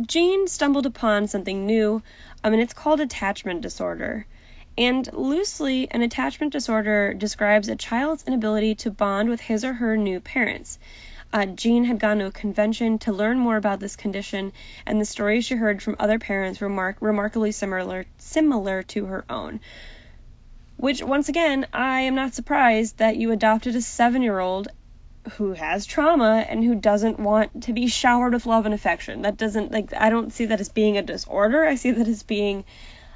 Jean 0.07 0.47
stumbled 0.47 0.87
upon 0.87 1.26
something 1.26 1.66
new, 1.66 2.02
um, 2.42 2.52
and 2.52 2.62
it's 2.62 2.73
called 2.73 3.00
attachment 3.00 3.61
disorder. 3.61 4.26
And 4.78 5.12
loosely, 5.12 5.90
an 5.90 6.02
attachment 6.02 6.52
disorder 6.52 7.12
describes 7.12 7.69
a 7.69 7.76
child's 7.76 8.25
inability 8.25 8.76
to 8.76 8.90
bond 8.90 9.28
with 9.28 9.40
his 9.40 9.64
or 9.64 9.75
her 9.75 9.97
new 9.97 10.21
parents. 10.21 10.78
Uh, 11.33 11.47
Jean 11.47 11.85
had 11.85 11.99
gone 11.99 12.19
to 12.19 12.26
a 12.26 12.33
convention 12.33 12.99
to 13.00 13.12
learn 13.12 13.38
more 13.38 13.57
about 13.57 13.78
this 13.78 13.97
condition, 13.97 14.52
and 14.87 15.00
the 15.00 15.04
stories 15.04 15.45
she 15.45 15.54
heard 15.54 15.83
from 15.83 15.97
other 15.99 16.19
parents 16.19 16.61
were 16.61 16.69
remark- 16.69 16.97
remarkably 17.00 17.52
similar 17.52 18.07
similar 18.19 18.83
to 18.85 19.07
her 19.07 19.25
own. 19.28 19.61
Which, 20.76 21.02
once 21.02 21.28
again, 21.28 21.66
I 21.73 22.02
am 22.02 22.14
not 22.14 22.35
surprised 22.35 22.99
that 22.99 23.16
you 23.16 23.33
adopted 23.33 23.76
a 23.76 23.83
seven 23.83 24.23
year 24.23 24.38
old 24.38 24.69
who 25.37 25.52
has 25.52 25.87
trauma 25.87 26.44
and 26.49 26.62
who 26.64 26.75
doesn't 26.75 27.18
want 27.18 27.64
to 27.64 27.72
be 27.72 27.87
showered 27.87 28.32
with 28.32 28.46
love 28.46 28.66
and 28.66 28.75
affection. 28.75 29.22
That 29.22 29.37
doesn't, 29.37 29.72
like, 29.72 29.92
I 29.94 30.10
don't 30.10 30.32
see 30.32 30.46
that 30.46 30.60
as 30.60 30.68
being 30.68 30.96
a 30.99 31.02
disorder. 31.02 31.64
I 31.64 31.75
see 31.75 31.90
that 31.92 32.08
as 32.08 32.22
being 32.22 32.64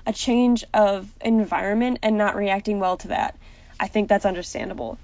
a 0.07 0.13
change 0.13 0.65
of 0.75 1.13
environment 1.21 1.99
and 2.03 2.19
not 2.19 2.37
reacting 2.37 2.79
well 2.79 2.97
to 2.99 3.09
that. 3.09 3.37
I 3.81 3.89
think 3.89 4.09
that's 4.09 4.27
understandable. 4.27 4.99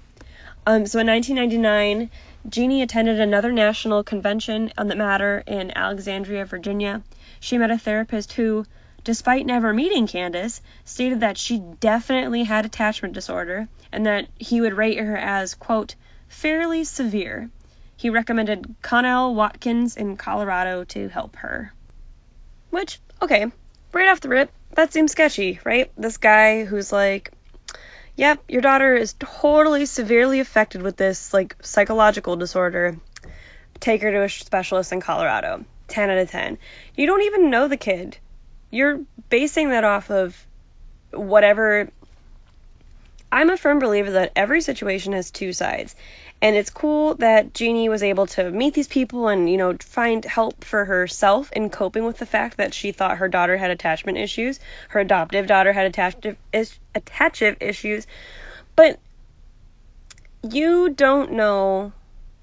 Um, 0.65 0.85
so 0.85 0.99
in 0.99 1.07
1999, 1.07 2.09
Jeannie 2.47 2.81
attended 2.83 3.19
another 3.19 3.51
national 3.51 4.03
convention 4.03 4.71
on 4.77 4.87
the 4.87 4.95
matter 4.95 5.43
in 5.47 5.75
Alexandria, 5.75 6.45
Virginia. 6.45 7.01
She 7.39 7.57
met 7.57 7.71
a 7.71 7.77
therapist 7.77 8.33
who, 8.33 8.65
despite 9.03 9.45
never 9.45 9.73
meeting 9.73 10.05
Candace, 10.05 10.61
stated 10.85 11.21
that 11.21 11.37
she 11.37 11.59
definitely 11.79 12.43
had 12.43 12.65
attachment 12.65 13.15
disorder 13.15 13.67
and 13.91 14.05
that 14.05 14.27
he 14.37 14.61
would 14.61 14.73
rate 14.73 14.99
her 14.99 15.17
as, 15.17 15.55
quote, 15.55 15.95
fairly 16.31 16.83
severe. 16.83 17.49
He 17.97 18.09
recommended 18.09 18.75
Connell 18.81 19.35
Watkins 19.35 19.95
in 19.95 20.17
Colorado 20.17 20.85
to 20.85 21.07
help 21.07 21.35
her. 21.35 21.71
Which, 22.71 22.99
okay, 23.21 23.45
right 23.91 24.09
off 24.09 24.21
the 24.21 24.29
rip, 24.29 24.51
that 24.73 24.91
seems 24.91 25.11
sketchy, 25.11 25.59
right? 25.63 25.91
This 25.97 26.17
guy 26.17 26.63
who's 26.63 26.91
like, 26.91 27.31
yep, 28.15 28.43
your 28.47 28.61
daughter 28.61 28.95
is 28.95 29.13
totally 29.19 29.85
severely 29.85 30.39
affected 30.39 30.81
with 30.81 30.97
this 30.97 31.33
like 31.33 31.55
psychological 31.61 32.37
disorder. 32.37 32.97
Take 33.79 34.01
her 34.01 34.11
to 34.11 34.23
a 34.23 34.29
specialist 34.29 34.93
in 34.93 35.01
Colorado. 35.01 35.65
10 35.89 36.09
out 36.09 36.17
of 36.17 36.31
10. 36.31 36.57
You 36.95 37.05
don't 37.05 37.23
even 37.23 37.49
know 37.49 37.67
the 37.67 37.77
kid. 37.77 38.17
You're 38.71 39.01
basing 39.29 39.69
that 39.69 39.83
off 39.83 40.09
of 40.09 40.35
whatever. 41.11 41.89
I'm 43.31 43.49
a 43.49 43.57
firm 43.57 43.79
believer 43.79 44.11
that 44.11 44.31
every 44.35 44.61
situation 44.61 45.13
has 45.13 45.31
two 45.31 45.53
sides. 45.53 45.95
And 46.41 46.55
it's 46.55 46.71
cool 46.71 47.15
that 47.15 47.53
Jeannie 47.53 47.89
was 47.89 48.01
able 48.01 48.25
to 48.27 48.49
meet 48.49 48.73
these 48.73 48.87
people 48.87 49.27
and, 49.27 49.47
you 49.47 49.57
know, 49.57 49.77
find 49.79 50.25
help 50.25 50.63
for 50.63 50.85
herself 50.85 51.51
in 51.51 51.69
coping 51.69 52.03
with 52.03 52.17
the 52.17 52.25
fact 52.25 52.57
that 52.57 52.73
she 52.73 52.91
thought 52.91 53.19
her 53.19 53.27
daughter 53.27 53.57
had 53.57 53.69
attachment 53.69 54.17
issues. 54.17 54.59
Her 54.89 55.01
adoptive 55.01 55.45
daughter 55.45 55.71
had 55.71 55.85
attachment 55.85 56.39
is, 56.51 56.73
attachment 56.95 57.59
issues. 57.61 58.07
But 58.75 58.99
you 60.41 60.89
don't 60.89 61.33
know 61.33 61.93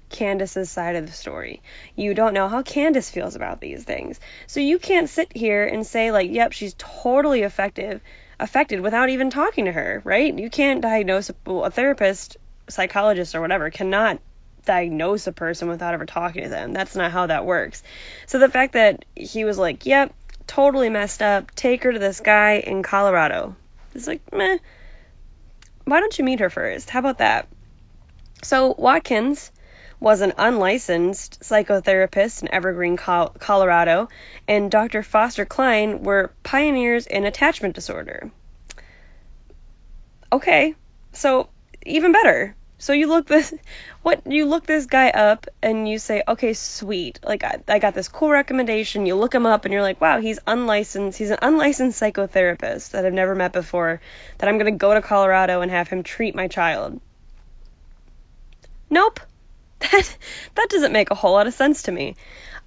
Candace's 0.09 0.71
side 0.71 0.95
of 0.95 1.05
the 1.05 1.11
story. 1.11 1.61
You 1.95 2.13
don't 2.13 2.33
know 2.33 2.47
how 2.47 2.63
Candace 2.63 3.09
feels 3.09 3.35
about 3.35 3.59
these 3.59 3.83
things. 3.83 4.19
So 4.47 4.61
you 4.61 4.79
can't 4.79 5.09
sit 5.09 5.35
here 5.35 5.65
and 5.65 5.85
say 5.85 6.11
like, 6.11 6.31
"Yep, 6.31 6.53
she's 6.53 6.75
totally 6.77 7.41
effective." 7.41 8.01
affected 8.39 8.79
without 8.79 9.09
even 9.09 9.29
talking 9.29 9.65
to 9.65 9.71
her, 9.73 10.01
right? 10.05 10.39
You 10.39 10.49
can't 10.49 10.79
diagnose 10.79 11.29
a 11.29 11.71
therapist 11.71 12.37
psychologist 12.69 13.35
or 13.35 13.41
whatever 13.41 13.69
cannot 13.69 14.19
diagnose 14.65 15.27
a 15.27 15.31
person 15.31 15.67
without 15.67 15.93
ever 15.93 16.05
talking 16.05 16.43
to 16.43 16.49
them. 16.49 16.73
That's 16.73 16.95
not 16.95 17.11
how 17.11 17.27
that 17.27 17.45
works. 17.45 17.81
So 18.27 18.39
the 18.39 18.49
fact 18.49 18.73
that 18.73 19.05
he 19.15 19.43
was 19.43 19.57
like, 19.57 19.85
yep, 19.85 20.13
totally 20.47 20.89
messed 20.89 21.21
up, 21.21 21.53
take 21.55 21.83
her 21.83 21.91
to 21.91 21.99
this 21.99 22.19
guy 22.19 22.55
in 22.65 22.83
Colorado. 22.83 23.55
It's 23.95 24.07
like, 24.07 24.21
meh. 24.31 24.57
Why 25.85 25.99
don't 25.99 26.17
you 26.17 26.25
meet 26.25 26.39
her 26.39 26.49
first? 26.49 26.89
How 26.89 26.99
about 26.99 27.17
that? 27.17 27.47
So 28.43 28.75
Watkins 28.77 29.51
was 29.99 30.21
an 30.21 30.33
unlicensed 30.37 31.41
psychotherapist 31.41 32.41
in 32.43 32.53
Evergreen, 32.53 32.95
Colorado, 32.95 34.07
and 34.47 34.71
Dr. 34.71 35.03
Foster 35.03 35.45
Cline 35.45 36.03
were 36.03 36.31
pioneers 36.43 37.07
in 37.07 37.25
attachment 37.25 37.75
disorder. 37.75 38.31
Okay, 40.31 40.75
so 41.11 41.49
even 41.85 42.11
better. 42.11 42.55
So 42.79 42.93
you 42.93 43.07
look 43.07 43.27
this 43.27 43.53
what 44.03 44.25
you 44.25 44.45
look 44.45 44.65
this 44.65 44.85
guy 44.85 45.09
up 45.09 45.47
and 45.61 45.87
you 45.87 45.99
say, 45.99 46.23
okay, 46.25 46.53
sweet. 46.53 47.19
Like 47.21 47.43
I, 47.43 47.59
I 47.67 47.79
got 47.79 47.93
this 47.93 48.07
cool 48.07 48.29
recommendation. 48.29 49.05
You 49.05 49.15
look 49.15 49.35
him 49.35 49.45
up 49.45 49.65
and 49.65 49.73
you're 49.73 49.81
like, 49.81 49.99
wow, 49.99 50.21
he's 50.21 50.39
unlicensed. 50.47 51.17
He's 51.17 51.29
an 51.29 51.39
unlicensed 51.41 52.01
psychotherapist 52.01 52.91
that 52.91 53.05
I've 53.05 53.13
never 53.13 53.35
met 53.35 53.51
before. 53.51 53.99
That 54.37 54.47
I'm 54.47 54.57
gonna 54.57 54.71
go 54.71 54.93
to 54.93 55.01
Colorado 55.01 55.59
and 55.59 55.69
have 55.69 55.89
him 55.89 56.03
treat 56.03 56.33
my 56.33 56.47
child. 56.47 56.99
Nope. 58.89 59.19
That 59.79 60.17
that 60.55 60.67
doesn't 60.69 60.91
make 60.91 61.09
a 61.09 61.15
whole 61.15 61.31
lot 61.33 61.47
of 61.47 61.53
sense 61.53 61.83
to 61.83 61.91
me. 61.91 62.15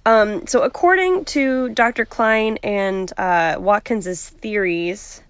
Um, 0.05 0.47
so 0.47 0.63
according 0.63 1.25
to 1.25 1.69
Dr. 1.69 2.05
Cline 2.05 2.57
and 2.63 3.11
uh, 3.17 3.57
Watkins's 3.59 4.27
theories, 4.27 5.21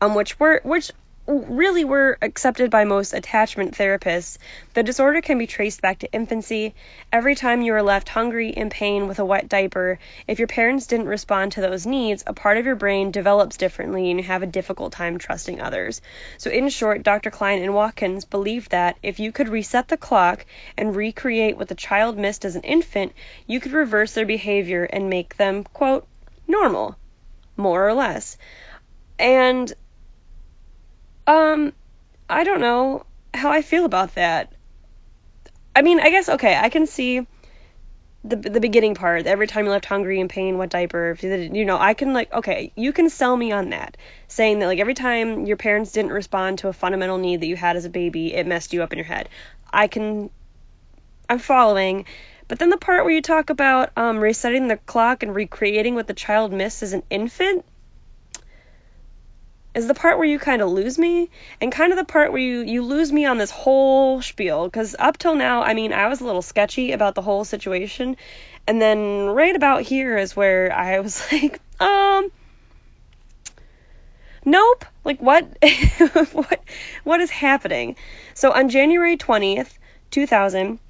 um, 0.00 0.14
which 0.14 0.40
were 0.40 0.62
which 0.64 0.90
really 1.28 1.84
were 1.84 2.16
accepted 2.22 2.70
by 2.70 2.84
most 2.84 3.12
attachment 3.12 3.76
therapists. 3.76 4.38
The 4.72 4.82
disorder 4.82 5.20
can 5.20 5.36
be 5.36 5.46
traced 5.46 5.82
back 5.82 5.98
to 5.98 6.10
infancy. 6.10 6.74
Every 7.12 7.34
time 7.34 7.60
you 7.60 7.74
are 7.74 7.82
left 7.82 8.08
hungry, 8.08 8.48
in 8.48 8.70
pain, 8.70 9.08
with 9.08 9.18
a 9.18 9.26
wet 9.26 9.46
diaper, 9.46 9.98
if 10.26 10.38
your 10.38 10.48
parents 10.48 10.86
didn't 10.86 11.06
respond 11.06 11.52
to 11.52 11.60
those 11.60 11.84
needs, 11.84 12.24
a 12.26 12.32
part 12.32 12.56
of 12.56 12.64
your 12.64 12.76
brain 12.76 13.10
develops 13.10 13.58
differently 13.58 14.10
and 14.10 14.18
you 14.18 14.26
have 14.26 14.42
a 14.42 14.46
difficult 14.46 14.92
time 14.92 15.18
trusting 15.18 15.60
others. 15.60 16.00
So, 16.38 16.50
in 16.50 16.70
short, 16.70 17.02
Dr. 17.02 17.30
Cline 17.30 17.62
and 17.62 17.74
Watkins 17.74 18.24
believed 18.24 18.70
that 18.70 18.96
if 19.02 19.20
you 19.20 19.30
could 19.30 19.50
reset 19.50 19.88
the 19.88 19.98
clock 19.98 20.46
and 20.78 20.96
recreate 20.96 21.58
what 21.58 21.68
the 21.68 21.74
child 21.74 22.16
missed 22.16 22.46
as 22.46 22.56
an 22.56 22.62
infant, 22.62 23.12
you 23.46 23.60
could 23.60 23.72
reverse 23.72 24.14
their 24.14 24.24
behavior 24.24 24.84
and 24.84 25.10
make 25.10 25.36
them, 25.36 25.64
quote, 25.64 26.06
normal, 26.46 26.96
more 27.54 27.86
or 27.86 27.92
less. 27.92 28.38
And 29.18 29.70
um, 31.28 31.72
I 32.28 32.42
don't 32.42 32.60
know 32.60 33.04
how 33.34 33.50
I 33.50 33.62
feel 33.62 33.84
about 33.84 34.14
that. 34.14 34.52
I 35.76 35.82
mean, 35.82 36.00
I 36.00 36.10
guess 36.10 36.28
okay, 36.28 36.56
I 36.56 36.70
can 36.70 36.86
see 36.86 37.26
the 38.24 38.36
the 38.36 38.60
beginning 38.60 38.94
part. 38.94 39.26
Every 39.26 39.46
time 39.46 39.66
you 39.66 39.70
left 39.70 39.84
hungry 39.84 40.20
and 40.20 40.30
pain, 40.30 40.56
what 40.56 40.70
diaper? 40.70 41.16
You 41.20 41.64
know, 41.66 41.78
I 41.78 41.92
can 41.94 42.14
like 42.14 42.32
okay, 42.32 42.72
you 42.74 42.92
can 42.92 43.10
sell 43.10 43.36
me 43.36 43.52
on 43.52 43.70
that, 43.70 43.98
saying 44.26 44.58
that 44.58 44.66
like 44.66 44.80
every 44.80 44.94
time 44.94 45.44
your 45.44 45.58
parents 45.58 45.92
didn't 45.92 46.12
respond 46.12 46.60
to 46.60 46.68
a 46.68 46.72
fundamental 46.72 47.18
need 47.18 47.42
that 47.42 47.46
you 47.46 47.56
had 47.56 47.76
as 47.76 47.84
a 47.84 47.90
baby, 47.90 48.34
it 48.34 48.46
messed 48.46 48.72
you 48.72 48.82
up 48.82 48.92
in 48.92 48.98
your 48.98 49.06
head. 49.06 49.28
I 49.70 49.86
can, 49.86 50.30
I'm 51.28 51.38
following. 51.38 52.06
But 52.48 52.58
then 52.58 52.70
the 52.70 52.78
part 52.78 53.04
where 53.04 53.12
you 53.12 53.20
talk 53.20 53.50
about 53.50 53.90
um, 53.94 54.18
resetting 54.18 54.68
the 54.68 54.78
clock 54.78 55.22
and 55.22 55.34
recreating 55.34 55.94
what 55.94 56.06
the 56.06 56.14
child 56.14 56.50
missed 56.50 56.82
as 56.82 56.94
an 56.94 57.02
infant, 57.10 57.66
is 59.78 59.86
the 59.86 59.94
part 59.94 60.18
where 60.18 60.26
you 60.26 60.40
kind 60.40 60.60
of 60.60 60.70
lose 60.70 60.98
me 60.98 61.30
and 61.60 61.70
kind 61.70 61.92
of 61.92 61.98
the 61.98 62.04
part 62.04 62.32
where 62.32 62.40
you 62.40 62.62
you 62.62 62.82
lose 62.82 63.12
me 63.12 63.26
on 63.26 63.38
this 63.38 63.52
whole 63.52 64.20
spiel 64.20 64.68
cuz 64.68 64.96
up 64.98 65.16
till 65.16 65.36
now 65.36 65.62
I 65.62 65.74
mean 65.74 65.92
I 65.92 66.08
was 66.08 66.20
a 66.20 66.24
little 66.24 66.42
sketchy 66.42 66.90
about 66.92 67.14
the 67.14 67.22
whole 67.22 67.44
situation 67.44 68.16
and 68.66 68.82
then 68.82 69.26
right 69.26 69.54
about 69.54 69.82
here 69.82 70.18
is 70.18 70.34
where 70.34 70.72
I 70.72 70.98
was 70.98 71.22
like 71.32 71.60
um 71.80 72.32
nope 74.44 74.84
like 75.04 75.22
what 75.22 75.46
what 76.32 76.60
what 77.04 77.20
is 77.20 77.30
happening? 77.30 77.94
So 78.34 78.50
on 78.50 78.68
January 78.68 79.16
20th 79.16 79.70
2000 80.10 80.80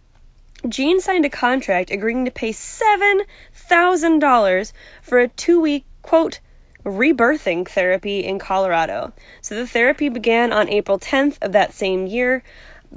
Jean 0.66 1.00
signed 1.00 1.26
a 1.26 1.30
contract 1.30 1.92
agreeing 1.92 2.24
to 2.24 2.32
pay 2.32 2.52
$7,000 2.52 4.72
for 5.02 5.20
a 5.20 5.28
two 5.28 5.60
week, 5.60 5.84
quote, 6.02 6.40
rebirthing 6.88 7.68
therapy 7.68 8.24
in 8.24 8.38
Colorado. 8.38 9.12
So 9.40 9.54
the 9.54 9.66
therapy 9.66 10.08
began 10.08 10.52
on 10.52 10.68
April 10.68 10.98
10th 10.98 11.38
of 11.42 11.52
that 11.52 11.74
same 11.74 12.06
year. 12.06 12.42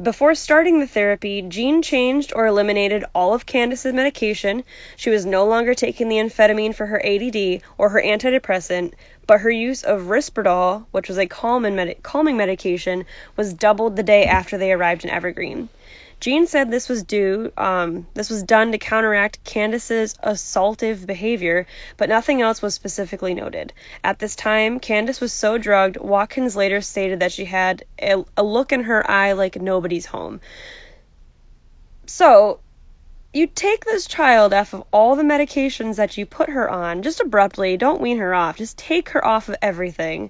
Before 0.01 0.35
starting 0.35 0.79
the 0.79 0.87
therapy, 0.87 1.41
Jean 1.41 1.81
changed 1.81 2.31
or 2.33 2.45
eliminated 2.45 3.03
all 3.13 3.33
of 3.33 3.45
Candace's 3.45 3.93
medication. 3.93 4.63
She 4.95 5.09
was 5.09 5.25
no 5.25 5.45
longer 5.45 5.73
taking 5.73 6.07
the 6.07 6.15
amphetamine 6.15 6.73
for 6.73 6.85
her 6.85 7.05
ADD 7.05 7.61
or 7.77 7.89
her 7.89 8.01
antidepressant, 8.01 8.93
but 9.27 9.41
her 9.41 9.51
use 9.51 9.83
of 9.83 10.03
Risperdal, 10.03 10.85
which 10.91 11.09
was 11.09 11.17
a 11.17 11.27
calming, 11.27 11.75
med- 11.75 12.01
calming 12.03 12.37
medication, 12.37 13.05
was 13.35 13.53
doubled 13.53 13.97
the 13.97 14.03
day 14.03 14.23
after 14.25 14.57
they 14.57 14.71
arrived 14.71 15.03
in 15.03 15.11
Evergreen. 15.11 15.67
Jean 16.21 16.45
said 16.45 16.69
this 16.69 16.87
was 16.87 17.01
due, 17.01 17.51
um, 17.57 18.05
this 18.13 18.29
was 18.29 18.43
done 18.43 18.71
to 18.71 18.77
counteract 18.77 19.43
Candace's 19.43 20.13
assaultive 20.23 21.07
behavior, 21.07 21.65
but 21.97 22.09
nothing 22.09 22.43
else 22.43 22.61
was 22.61 22.75
specifically 22.75 23.33
noted. 23.33 23.73
At 24.03 24.19
this 24.19 24.35
time, 24.35 24.79
Candace 24.79 25.19
was 25.19 25.33
so 25.33 25.57
drugged, 25.57 25.97
Watkins 25.97 26.55
later 26.55 26.79
stated 26.81 27.21
that 27.21 27.31
she 27.31 27.45
had 27.45 27.85
a, 27.99 28.23
a 28.37 28.43
look 28.43 28.71
in 28.71 28.83
her 28.83 29.09
eye 29.09 29.31
like 29.31 29.59
nobody's 29.59 30.05
home. 30.05 30.41
So, 32.05 32.59
you 33.33 33.47
take 33.47 33.83
this 33.85 34.05
child 34.05 34.53
off 34.53 34.73
of 34.75 34.83
all 34.93 35.15
the 35.15 35.23
medications 35.23 35.95
that 35.95 36.19
you 36.19 36.27
put 36.27 36.49
her 36.49 36.69
on, 36.69 37.01
just 37.01 37.19
abruptly, 37.19 37.77
don't 37.77 37.99
wean 37.99 38.19
her 38.19 38.35
off, 38.35 38.57
just 38.57 38.77
take 38.77 39.09
her 39.09 39.25
off 39.25 39.49
of 39.49 39.55
everything. 39.59 40.29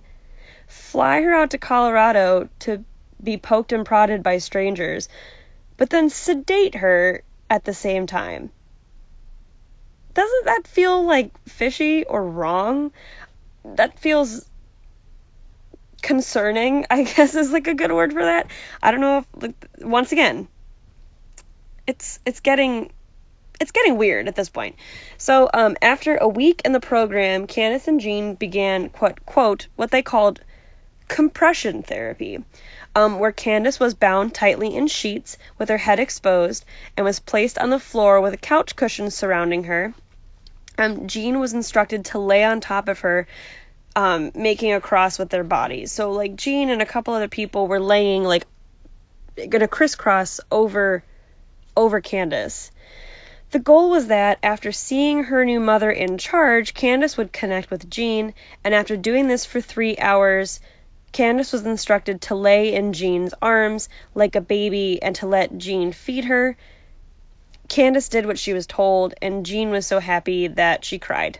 Fly 0.68 1.22
her 1.22 1.34
out 1.34 1.50
to 1.50 1.58
Colorado 1.58 2.48
to 2.60 2.86
be 3.22 3.36
poked 3.36 3.74
and 3.74 3.86
prodded 3.86 4.24
by 4.24 4.38
strangers 4.38 5.10
but 5.82 5.90
then 5.90 6.12
sedate 6.12 6.76
her 6.76 7.24
at 7.50 7.64
the 7.64 7.74
same 7.74 8.06
time. 8.06 8.52
Doesn't 10.14 10.46
that 10.46 10.68
feel 10.68 11.04
like 11.04 11.36
fishy 11.50 12.04
or 12.04 12.24
wrong? 12.24 12.92
That 13.66 13.98
feels 13.98 14.48
concerning, 16.04 16.86
I 16.92 17.02
guess 17.02 17.34
is 17.34 17.52
like 17.52 17.66
a 17.66 17.74
good 17.74 17.92
word 17.92 18.14
for 18.14 18.22
that. 18.24 18.46
I 18.84 18.92
don't 18.92 19.02
know 19.02 19.18
if 19.18 19.26
like, 19.42 19.56
once 19.80 20.12
again, 20.12 20.48
it's 21.88 22.20
it's 22.28 22.42
getting 22.42 22.92
it's 23.60 23.72
getting 23.72 23.98
weird 23.98 24.28
at 24.28 24.36
this 24.36 24.50
point. 24.50 24.76
So, 25.18 25.50
um, 25.52 25.78
after 25.82 26.16
a 26.16 26.28
week 26.28 26.62
in 26.64 26.74
the 26.74 26.80
program, 26.80 27.48
Candace 27.48 27.88
and 27.88 28.00
Jean 28.00 28.36
began 28.36 28.90
quote 28.90 29.26
quote 29.26 29.66
what 29.78 29.90
they 29.90 30.04
called 30.04 30.42
compression 31.08 31.82
therapy, 31.82 32.44
um, 32.96 33.20
where 33.20 33.32
Candace 33.32 33.80
was 33.80 33.94
bound 33.94 34.34
tightly 34.34 34.76
in 34.76 34.88
sheets 34.88 35.38
with 35.58 35.70
her 35.70 35.78
head 35.78 36.00
exposed 36.00 36.66
and 36.98 37.06
was 37.06 37.20
placed 37.20 37.58
on 37.58 37.70
the 37.70 37.80
floor 37.80 38.22
with 38.22 38.34
a 38.34 38.38
couch 38.38 38.76
cushion 38.76 39.12
surrounding 39.12 39.66
her. 39.66 39.94
Um, 40.78 41.08
Jean 41.08 41.40
was 41.40 41.54
instructed 41.54 42.06
to 42.06 42.20
lay 42.20 42.44
on 42.44 42.60
top 42.60 42.88
of 42.88 43.00
her, 43.02 43.28
um, 43.96 44.32
making 44.36 44.74
a 44.74 44.82
cross 44.82 45.20
with 45.20 45.30
their 45.30 45.44
bodies. 45.44 45.92
So, 45.92 46.12
like, 46.12 46.36
Jean 46.36 46.70
and 46.70 46.82
a 46.82 46.86
couple 46.86 47.14
other 47.14 47.28
people 47.28 47.68
were 47.68 47.80
laying, 47.80 48.24
like, 48.24 48.46
gonna 49.50 49.68
crisscross 49.68 50.40
over, 50.52 51.04
over 51.76 52.02
Candace. 52.02 52.72
The 53.52 53.60
goal 53.60 53.90
was 53.90 54.08
that 54.08 54.40
after 54.44 54.72
seeing 54.72 55.26
her 55.26 55.44
new 55.44 55.60
mother 55.60 55.92
in 55.92 56.18
charge, 56.18 56.74
Candace 56.74 57.18
would 57.18 57.34
connect 57.34 57.70
with 57.70 57.90
Jean, 57.90 58.34
and 58.64 58.74
after 58.74 58.96
doing 58.96 59.28
this 59.28 59.46
for 59.46 59.60
three 59.60 59.98
hours, 59.98 60.62
Candace 61.12 61.52
was 61.52 61.66
instructed 61.66 62.22
to 62.22 62.36
lay 62.36 62.74
in 62.74 62.94
Jean's 62.94 63.34
arms 63.42 63.90
like 64.16 64.36
a 64.36 64.42
baby 64.42 65.02
and 65.02 65.16
to 65.16 65.28
let 65.28 65.58
Jean 65.58 65.92
feed 65.92 66.26
her. 66.26 66.56
Candace 67.68 68.10
did 68.10 68.26
what 68.26 68.40
she 68.40 68.54
was 68.54 68.68
told, 68.68 69.14
and 69.22 69.46
Jean 69.46 69.70
was 69.70 69.88
so 69.88 70.00
happy 70.00 70.48
that 70.48 70.84
she 70.84 71.00
cried. 71.00 71.40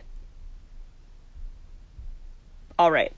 All 2.78 2.90
right. 2.90 3.12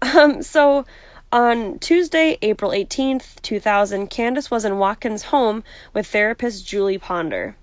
Um, 0.00 0.42
so 0.42 0.86
on 1.30 1.78
Tuesday, 1.78 2.38
April 2.40 2.70
18th, 2.70 3.42
2000, 3.42 4.08
Candace 4.08 4.50
was 4.50 4.64
in 4.64 4.78
Watkins' 4.78 5.22
home 5.22 5.62
with 5.92 6.06
therapist 6.06 6.66
Julie 6.66 6.98
Ponder. 6.98 7.54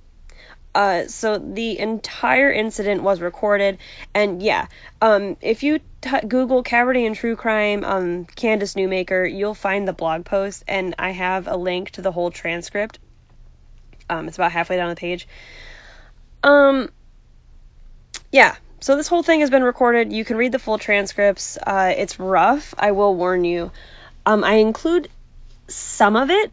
Uh, 0.75 1.07
so 1.07 1.37
the 1.37 1.79
entire 1.79 2.51
incident 2.51 3.01
was 3.01 3.21
recorded, 3.21 3.77
and 4.13 4.43
yeah, 4.43 4.67
um, 5.01 5.37
if 5.39 5.63
you 5.63 5.79
t- 6.01 6.27
Google 6.27 6.65
Cabernet 6.65 7.07
and 7.07 7.15
True 7.15 7.37
Crime, 7.37 7.85
um, 7.85 8.25
Candace 8.25 8.73
Newmaker, 8.73 9.25
you'll 9.33 9.55
find 9.55 9.87
the 9.87 9.93
blog 9.93 10.25
post, 10.25 10.65
and 10.67 10.93
I 10.99 11.11
have 11.11 11.47
a 11.47 11.55
link 11.55 11.91
to 11.91 12.01
the 12.01 12.11
whole 12.11 12.29
transcript. 12.29 12.99
Um, 14.09 14.27
it's 14.27 14.35
about 14.35 14.51
halfway 14.51 14.75
down 14.75 14.89
the 14.89 14.97
page. 14.97 15.29
Um, 16.43 16.89
yeah, 18.33 18.57
so 18.81 18.97
this 18.97 19.07
whole 19.07 19.23
thing 19.23 19.39
has 19.39 19.49
been 19.49 19.63
recorded. 19.63 20.11
You 20.11 20.25
can 20.25 20.35
read 20.35 20.51
the 20.51 20.59
full 20.59 20.77
transcripts. 20.77 21.57
Uh, 21.57 21.93
it's 21.95 22.19
rough. 22.19 22.75
I 22.77 22.91
will 22.91 23.15
warn 23.15 23.45
you. 23.45 23.71
Um, 24.25 24.43
I 24.43 24.55
include 24.55 25.07
some 25.69 26.17
of 26.17 26.29
it 26.29 26.51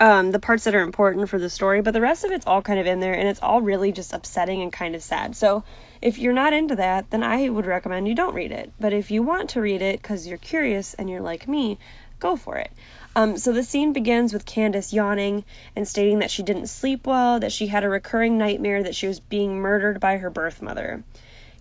um, 0.00 0.30
the 0.30 0.38
parts 0.38 0.64
that 0.64 0.74
are 0.74 0.80
important 0.80 1.28
for 1.28 1.38
the 1.38 1.50
story, 1.50 1.82
but 1.82 1.92
the 1.92 2.00
rest 2.00 2.24
of 2.24 2.32
it's 2.32 2.46
all 2.46 2.62
kind 2.62 2.80
of 2.80 2.86
in 2.86 3.00
there, 3.00 3.12
and 3.12 3.28
it's 3.28 3.42
all 3.42 3.60
really 3.60 3.92
just 3.92 4.14
upsetting 4.14 4.62
and 4.62 4.72
kind 4.72 4.94
of 4.94 5.02
sad. 5.02 5.36
So 5.36 5.62
if 6.00 6.18
you're 6.18 6.32
not 6.32 6.54
into 6.54 6.76
that, 6.76 7.10
then 7.10 7.22
I 7.22 7.50
would 7.50 7.66
recommend 7.66 8.08
you 8.08 8.14
don't 8.14 8.34
read 8.34 8.50
it. 8.50 8.72
But 8.80 8.94
if 8.94 9.10
you 9.10 9.22
want 9.22 9.50
to 9.50 9.60
read 9.60 9.82
it 9.82 10.00
because 10.00 10.26
you're 10.26 10.38
curious 10.38 10.94
and 10.94 11.10
you're 11.10 11.20
like 11.20 11.46
me, 11.46 11.78
go 12.18 12.36
for 12.36 12.56
it. 12.56 12.70
Um, 13.14 13.36
so 13.36 13.52
the 13.52 13.62
scene 13.62 13.92
begins 13.92 14.32
with 14.32 14.46
Candace 14.46 14.92
yawning 14.94 15.44
and 15.76 15.86
stating 15.86 16.20
that 16.20 16.30
she 16.30 16.44
didn't 16.44 16.68
sleep 16.68 17.06
well, 17.06 17.40
that 17.40 17.52
she 17.52 17.66
had 17.66 17.84
a 17.84 17.88
recurring 17.88 18.38
nightmare 18.38 18.84
that 18.84 18.94
she 18.94 19.06
was 19.06 19.20
being 19.20 19.60
murdered 19.60 20.00
by 20.00 20.16
her 20.16 20.30
birth 20.30 20.62
mother. 20.62 21.02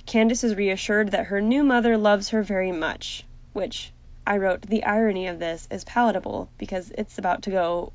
Candace 0.05 0.45
is 0.45 0.55
reassured 0.55 1.11
that 1.11 1.25
her 1.25 1.41
new 1.41 1.63
mother 1.63 1.97
loves 1.97 2.29
her 2.29 2.41
very 2.41 2.71
much, 2.71 3.25
which 3.51 3.91
I 4.25 4.37
wrote, 4.37 4.61
the 4.61 4.85
irony 4.85 5.27
of 5.27 5.39
this 5.39 5.67
is 5.69 5.83
palatable 5.83 6.49
because 6.57 6.91
it's 6.97 7.17
about 7.17 7.43
to 7.43 7.51
go 7.51 7.91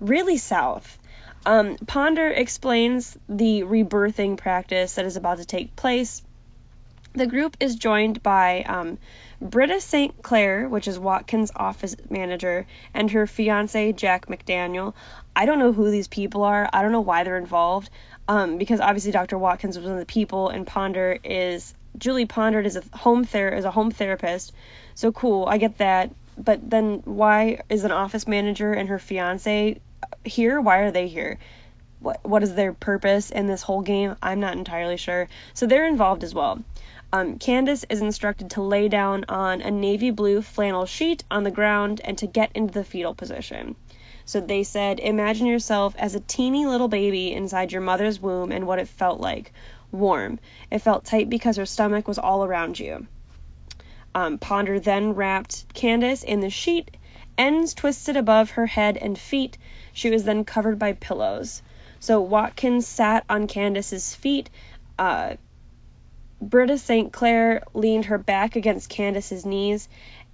really 0.00 0.38
south. 0.38 0.98
Um, 1.46 1.76
Ponder 1.86 2.28
explains 2.28 3.16
the 3.28 3.62
rebirthing 3.62 4.36
practice 4.36 4.94
that 4.94 5.06
is 5.06 5.16
about 5.16 5.38
to 5.38 5.44
take 5.44 5.74
place. 5.76 6.22
The 7.12 7.26
group 7.26 7.56
is 7.60 7.74
joined 7.74 8.22
by 8.22 8.62
um, 8.62 8.98
Britta 9.40 9.80
St. 9.80 10.22
Clair, 10.22 10.68
which 10.68 10.86
is 10.86 10.98
Watkins' 10.98 11.50
office 11.56 11.96
manager, 12.08 12.66
and 12.94 13.10
her 13.10 13.26
fiance, 13.26 13.92
Jack 13.92 14.26
McDaniel. 14.26 14.94
I 15.34 15.46
don't 15.46 15.58
know 15.58 15.72
who 15.72 15.90
these 15.90 16.08
people 16.08 16.44
are. 16.44 16.68
I 16.72 16.82
don't 16.82 16.92
know 16.92 17.00
why 17.00 17.24
they're 17.24 17.38
involved. 17.38 17.90
Um, 18.28 18.58
because 18.58 18.80
obviously 18.80 19.10
Dr. 19.10 19.38
Watkins 19.38 19.76
was 19.76 19.86
one 19.86 19.94
of 19.94 20.00
the 20.00 20.06
people, 20.06 20.50
and 20.50 20.66
Ponder 20.66 21.18
is 21.24 21.74
Julie 21.98 22.26
Ponder 22.26 22.60
is 22.60 22.76
a 22.76 22.84
home 22.96 23.24
ther- 23.24 23.54
is 23.56 23.64
a 23.64 23.70
home 23.70 23.90
therapist. 23.90 24.52
So 24.94 25.10
cool, 25.10 25.46
I 25.46 25.58
get 25.58 25.78
that. 25.78 26.14
But 26.38 26.68
then 26.68 27.02
why 27.04 27.60
is 27.68 27.84
an 27.84 27.90
office 27.90 28.28
manager 28.28 28.72
and 28.72 28.88
her 28.88 28.98
fiance 28.98 29.80
here? 30.24 30.60
Why 30.60 30.78
are 30.78 30.90
they 30.90 31.08
here? 31.08 31.38
What 32.00 32.24
what 32.24 32.42
is 32.42 32.54
their 32.54 32.72
purpose 32.72 33.30
in 33.30 33.46
this 33.46 33.62
whole 33.62 33.82
game? 33.82 34.16
I'm 34.22 34.40
not 34.40 34.56
entirely 34.56 34.96
sure. 34.96 35.28
So 35.54 35.66
they're 35.66 35.86
involved 35.86 36.24
as 36.24 36.34
well. 36.34 36.62
Um, 37.12 37.38
Candace 37.38 37.84
is 37.90 38.00
instructed 38.00 38.50
to 38.52 38.62
lay 38.62 38.88
down 38.88 39.24
on 39.28 39.60
a 39.60 39.70
navy 39.70 40.10
blue 40.10 40.42
flannel 40.42 40.86
sheet 40.86 41.24
on 41.30 41.42
the 41.42 41.50
ground 41.50 42.00
and 42.04 42.16
to 42.18 42.26
get 42.26 42.52
into 42.54 42.72
the 42.72 42.84
fetal 42.84 43.14
position. 43.14 43.74
So 44.24 44.40
they 44.40 44.62
said, 44.62 45.00
imagine 45.00 45.46
yourself 45.46 45.96
as 45.98 46.14
a 46.14 46.20
teeny 46.20 46.64
little 46.66 46.86
baby 46.86 47.32
inside 47.32 47.72
your 47.72 47.80
mother's 47.80 48.20
womb 48.20 48.52
and 48.52 48.64
what 48.64 48.78
it 48.78 48.86
felt 48.86 49.20
like. 49.20 49.52
Warm. 49.90 50.38
It 50.70 50.78
felt 50.78 51.04
tight 51.04 51.28
because 51.28 51.56
her 51.56 51.66
stomach 51.66 52.06
was 52.06 52.18
all 52.18 52.44
around 52.44 52.78
you. 52.78 53.08
Um, 54.14 54.38
Ponder 54.38 54.78
then 54.78 55.14
wrapped 55.14 55.72
Candace 55.74 56.22
in 56.22 56.38
the 56.38 56.50
sheet, 56.50 56.96
ends 57.36 57.74
twisted 57.74 58.16
above 58.16 58.50
her 58.50 58.66
head 58.66 58.96
and 58.96 59.18
feet, 59.18 59.58
she 59.92 60.10
was 60.10 60.24
then 60.24 60.44
covered 60.44 60.78
by 60.78 60.92
pillows. 60.92 61.62
So 62.00 62.20
Watkins 62.20 62.86
sat 62.86 63.24
on 63.28 63.46
Candace's 63.46 64.14
feet. 64.14 64.48
Uh, 64.98 65.34
Britta 66.40 66.78
St. 66.78 67.12
Clair 67.12 67.62
leaned 67.74 68.06
her 68.06 68.16
back 68.16 68.56
against 68.56 68.88
Candace's 68.88 69.44
knees, 69.44 69.88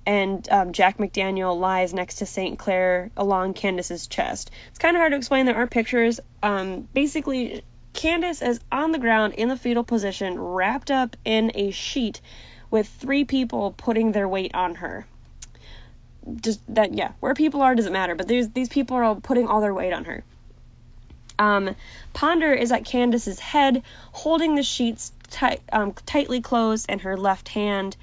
and 0.07 0.49
um, 0.51 0.73
Jack 0.73 0.99
McDaniel 0.99 1.59
lies 1.59 1.93
next 1.93 2.17
to 2.17 2.27
St. 2.27 2.57
Clair 2.57 3.11
along 3.17 3.55
Candace's 3.55 4.07
chest. 4.07 4.53
It's 4.69 4.79
kind 4.79 4.97
of 4.97 5.01
hard 5.01 5.13
to 5.13 5.19
explain. 5.19 5.47
There 5.47 5.57
are 5.57 5.67
pictures. 5.67 6.21
Um, 6.45 6.89
basically, 6.95 7.65
Candace 7.93 8.43
is 8.43 8.61
on 8.71 8.93
the 8.93 9.01
ground 9.01 9.35
in 9.35 9.49
the 9.49 9.57
fetal 9.57 9.83
position, 9.83 10.39
wrapped 10.39 10.93
up 10.93 11.17
in 11.25 11.51
a 11.57 11.73
sheet, 11.73 12.21
with 12.71 12.87
three 12.87 13.25
people 13.25 13.73
putting 13.77 14.13
their 14.13 14.29
weight 14.29 14.55
on 14.55 14.77
her 14.77 15.07
just 16.41 16.61
that 16.75 16.95
yeah, 16.95 17.13
where 17.21 17.35
people 17.35 17.63
are 17.63 17.75
doesn't 17.75 17.93
matter, 17.93 18.15
but 18.15 18.29
these 18.29 18.51
these 18.51 18.69
people 18.69 18.97
are 18.97 19.05
all 19.05 19.17
putting 19.17 19.47
all 19.49 19.61
their 19.61 19.75
weight 19.75 19.93
on 19.93 20.05
her. 20.05 20.25
Um, 21.39 21.77
Ponder 22.13 22.53
is 22.53 22.73
at 22.73 22.85
Candace's 22.85 23.39
head, 23.39 23.83
holding 24.13 24.55
the 24.55 24.63
sheets 24.63 25.13
tight, 25.31 25.61
um, 25.73 25.93
tightly 26.07 26.41
closed 26.41 26.89
in 26.89 27.01
her 27.01 27.17
left 27.17 27.49
hand, 27.49 27.97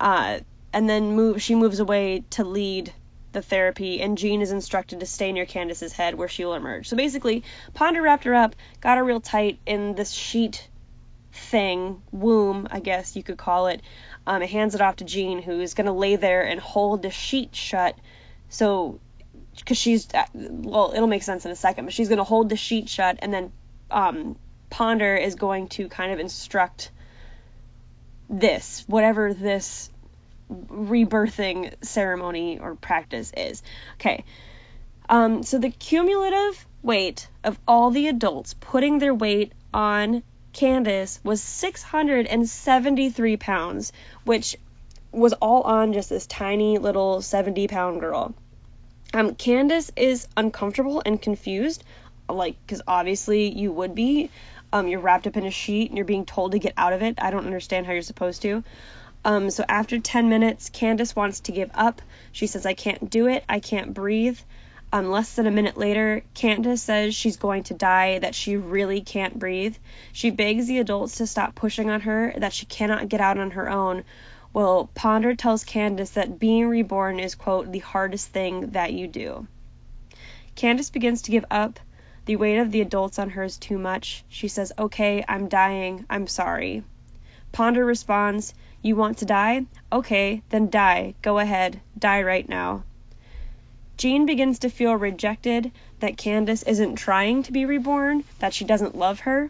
uh, 0.00 0.40
and 0.72 0.88
then 0.88 1.14
move. 1.14 1.42
She 1.42 1.54
moves 1.54 1.80
away 1.80 2.24
to 2.30 2.44
lead 2.44 2.92
the 3.32 3.42
therapy, 3.42 4.00
and 4.00 4.18
Jean 4.18 4.42
is 4.42 4.52
instructed 4.52 5.00
to 5.00 5.06
stay 5.06 5.32
near 5.32 5.46
Candace's 5.46 5.92
head, 5.92 6.14
where 6.14 6.28
she 6.28 6.44
will 6.44 6.54
emerge. 6.54 6.88
So 6.88 6.96
basically, 6.96 7.44
Ponder 7.74 8.02
wrapped 8.02 8.24
her 8.24 8.34
up, 8.34 8.54
got 8.80 8.98
her 8.98 9.04
real 9.04 9.20
tight 9.20 9.58
in 9.66 9.94
this 9.94 10.10
sheet 10.10 10.68
thing, 11.32 12.02
womb, 12.10 12.68
I 12.70 12.80
guess 12.80 13.16
you 13.16 13.22
could 13.22 13.38
call 13.38 13.68
it, 13.68 13.80
um, 14.26 14.42
it 14.42 14.50
hands 14.50 14.74
it 14.74 14.80
off 14.80 14.96
to 14.96 15.04
Jean, 15.04 15.42
who's 15.42 15.74
going 15.74 15.86
to 15.86 15.92
lay 15.92 16.16
there 16.16 16.42
and 16.42 16.60
hold 16.60 17.02
the 17.02 17.10
sheet 17.10 17.54
shut 17.54 17.96
so 18.52 19.00
because 19.56 19.78
she's 19.78 20.08
well, 20.34 20.92
it'll 20.94 21.08
make 21.08 21.22
sense 21.22 21.44
in 21.46 21.50
a 21.50 21.56
second, 21.56 21.86
but 21.86 21.94
she's 21.94 22.08
gonna 22.08 22.24
hold 22.24 22.48
the 22.48 22.56
sheet 22.56 22.88
shut, 22.88 23.18
and 23.20 23.32
then 23.32 23.52
um, 23.90 24.36
Ponder 24.70 25.16
is 25.16 25.34
going 25.34 25.68
to 25.68 25.88
kind 25.88 26.12
of 26.12 26.20
instruct 26.20 26.90
this, 28.28 28.84
whatever 28.86 29.32
this 29.34 29.90
rebirthing 30.50 31.74
ceremony 31.82 32.58
or 32.58 32.74
practice 32.74 33.32
is. 33.36 33.62
Okay. 33.94 34.24
Um, 35.08 35.42
so 35.42 35.58
the 35.58 35.70
cumulative 35.70 36.66
weight 36.82 37.28
of 37.44 37.58
all 37.66 37.90
the 37.90 38.08
adults 38.08 38.54
putting 38.54 38.98
their 38.98 39.14
weight 39.14 39.52
on 39.74 40.22
Candace 40.52 41.20
was 41.24 41.42
673 41.42 43.36
pounds, 43.36 43.92
which 44.24 44.56
was 45.10 45.32
all 45.34 45.62
on 45.62 45.92
just 45.92 46.08
this 46.08 46.26
tiny 46.26 46.78
little 46.78 47.22
70 47.22 47.68
pound 47.68 48.00
girl. 48.00 48.34
Um, 49.14 49.34
Candace 49.34 49.90
is 49.96 50.26
uncomfortable 50.36 51.02
and 51.04 51.20
confused, 51.20 51.84
like, 52.28 52.56
because 52.66 52.82
obviously 52.86 53.52
you 53.52 53.72
would 53.72 53.94
be. 53.94 54.30
Um, 54.72 54.88
you're 54.88 55.00
wrapped 55.00 55.26
up 55.26 55.36
in 55.36 55.44
a 55.44 55.50
sheet 55.50 55.90
and 55.90 55.98
you're 55.98 56.06
being 56.06 56.24
told 56.24 56.52
to 56.52 56.58
get 56.58 56.72
out 56.78 56.94
of 56.94 57.02
it. 57.02 57.16
I 57.20 57.30
don't 57.30 57.44
understand 57.44 57.84
how 57.84 57.92
you're 57.92 58.00
supposed 58.00 58.40
to. 58.42 58.64
Um, 59.24 59.50
so 59.50 59.64
after 59.68 59.98
10 59.98 60.30
minutes, 60.30 60.70
Candace 60.70 61.14
wants 61.14 61.40
to 61.40 61.52
give 61.52 61.70
up. 61.74 62.00
She 62.32 62.46
says, 62.46 62.64
I 62.64 62.74
can't 62.74 63.10
do 63.10 63.28
it. 63.28 63.44
I 63.48 63.60
can't 63.60 63.92
breathe. 63.92 64.38
Um, 64.92 65.10
less 65.10 65.34
than 65.34 65.46
a 65.46 65.50
minute 65.50 65.78
later, 65.78 66.22
Candace 66.34 66.82
says 66.82 67.14
she's 67.14 67.38
going 67.38 67.62
to 67.64 67.74
die, 67.74 68.18
that 68.18 68.34
she 68.34 68.56
really 68.56 69.00
can't 69.00 69.38
breathe. 69.38 69.76
She 70.12 70.30
begs 70.30 70.66
the 70.66 70.78
adults 70.78 71.16
to 71.16 71.26
stop 71.26 71.54
pushing 71.54 71.88
on 71.88 72.02
her, 72.02 72.34
that 72.36 72.52
she 72.52 72.66
cannot 72.66 73.08
get 73.08 73.22
out 73.22 73.38
on 73.38 73.52
her 73.52 73.70
own, 73.70 74.04
well, 74.54 74.90
Ponder 74.94 75.34
tells 75.34 75.64
Candace 75.64 76.10
that 76.10 76.38
being 76.38 76.68
reborn 76.68 77.18
is, 77.18 77.34
quote, 77.34 77.72
the 77.72 77.78
hardest 77.78 78.28
thing 78.28 78.72
that 78.72 78.92
you 78.92 79.06
do. 79.06 79.46
Candace 80.54 80.90
begins 80.90 81.22
to 81.22 81.30
give 81.30 81.46
up. 81.50 81.80
The 82.26 82.36
weight 82.36 82.58
of 82.58 82.70
the 82.70 82.82
adults 82.82 83.18
on 83.18 83.30
her 83.30 83.44
is 83.44 83.56
too 83.56 83.78
much. 83.78 84.24
She 84.28 84.48
says, 84.48 84.70
Okay, 84.78 85.24
I'm 85.26 85.48
dying. 85.48 86.04
I'm 86.10 86.26
sorry. 86.26 86.84
Ponder 87.50 87.84
responds, 87.84 88.52
You 88.82 88.94
want 88.94 89.18
to 89.18 89.24
die? 89.24 89.64
Okay, 89.90 90.42
then 90.50 90.68
die. 90.68 91.14
Go 91.22 91.38
ahead. 91.38 91.80
Die 91.98 92.22
right 92.22 92.46
now. 92.46 92.84
Jean 94.02 94.26
begins 94.26 94.58
to 94.58 94.68
feel 94.68 94.96
rejected, 94.96 95.70
that 96.00 96.16
Candace 96.16 96.64
isn't 96.64 96.96
trying 96.96 97.44
to 97.44 97.52
be 97.52 97.64
reborn, 97.64 98.24
that 98.40 98.52
she 98.52 98.64
doesn't 98.64 98.98
love 98.98 99.20
her. 99.20 99.48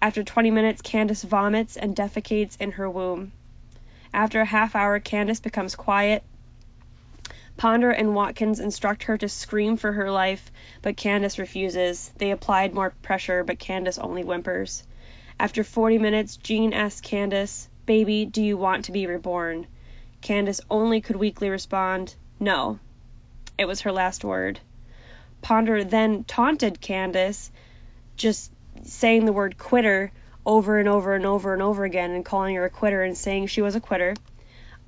After 0.00 0.22
20 0.22 0.52
minutes, 0.52 0.82
Candace 0.82 1.24
vomits 1.24 1.76
and 1.76 1.96
defecates 1.96 2.56
in 2.60 2.70
her 2.70 2.88
womb. 2.88 3.32
After 4.14 4.40
a 4.40 4.44
half 4.44 4.76
hour, 4.76 5.00
Candace 5.00 5.40
becomes 5.40 5.74
quiet. 5.74 6.22
Ponder 7.56 7.90
and 7.90 8.14
Watkins 8.14 8.60
instruct 8.60 9.02
her 9.02 9.18
to 9.18 9.28
scream 9.28 9.76
for 9.76 9.90
her 9.90 10.12
life, 10.12 10.52
but 10.80 10.96
Candace 10.96 11.40
refuses. 11.40 12.12
They 12.18 12.30
applied 12.30 12.72
more 12.74 12.90
pressure, 13.02 13.42
but 13.42 13.58
Candace 13.58 13.98
only 13.98 14.22
whimpers. 14.22 14.84
After 15.40 15.64
40 15.64 15.98
minutes, 15.98 16.36
Jean 16.36 16.72
asks 16.72 17.00
Candace, 17.00 17.68
Baby, 17.84 18.26
do 18.26 18.44
you 18.44 18.56
want 18.56 18.84
to 18.84 18.92
be 18.92 19.08
reborn? 19.08 19.66
Candace 20.20 20.60
only 20.70 21.00
could 21.00 21.16
weakly 21.16 21.50
respond, 21.50 22.14
No. 22.38 22.78
It 23.62 23.68
was 23.68 23.82
her 23.82 23.92
last 23.92 24.24
word. 24.24 24.58
Ponder 25.40 25.84
then 25.84 26.24
taunted 26.24 26.80
Candace, 26.80 27.52
just 28.16 28.50
saying 28.82 29.24
the 29.24 29.32
word 29.32 29.56
quitter, 29.56 30.10
over 30.44 30.80
and 30.80 30.88
over 30.88 31.14
and 31.14 31.24
over 31.24 31.52
and 31.52 31.62
over 31.62 31.84
again 31.84 32.10
and 32.10 32.24
calling 32.24 32.56
her 32.56 32.64
a 32.64 32.70
quitter 32.70 33.04
and 33.04 33.16
saying 33.16 33.46
she 33.46 33.62
was 33.62 33.76
a 33.76 33.80
quitter. 33.80 34.14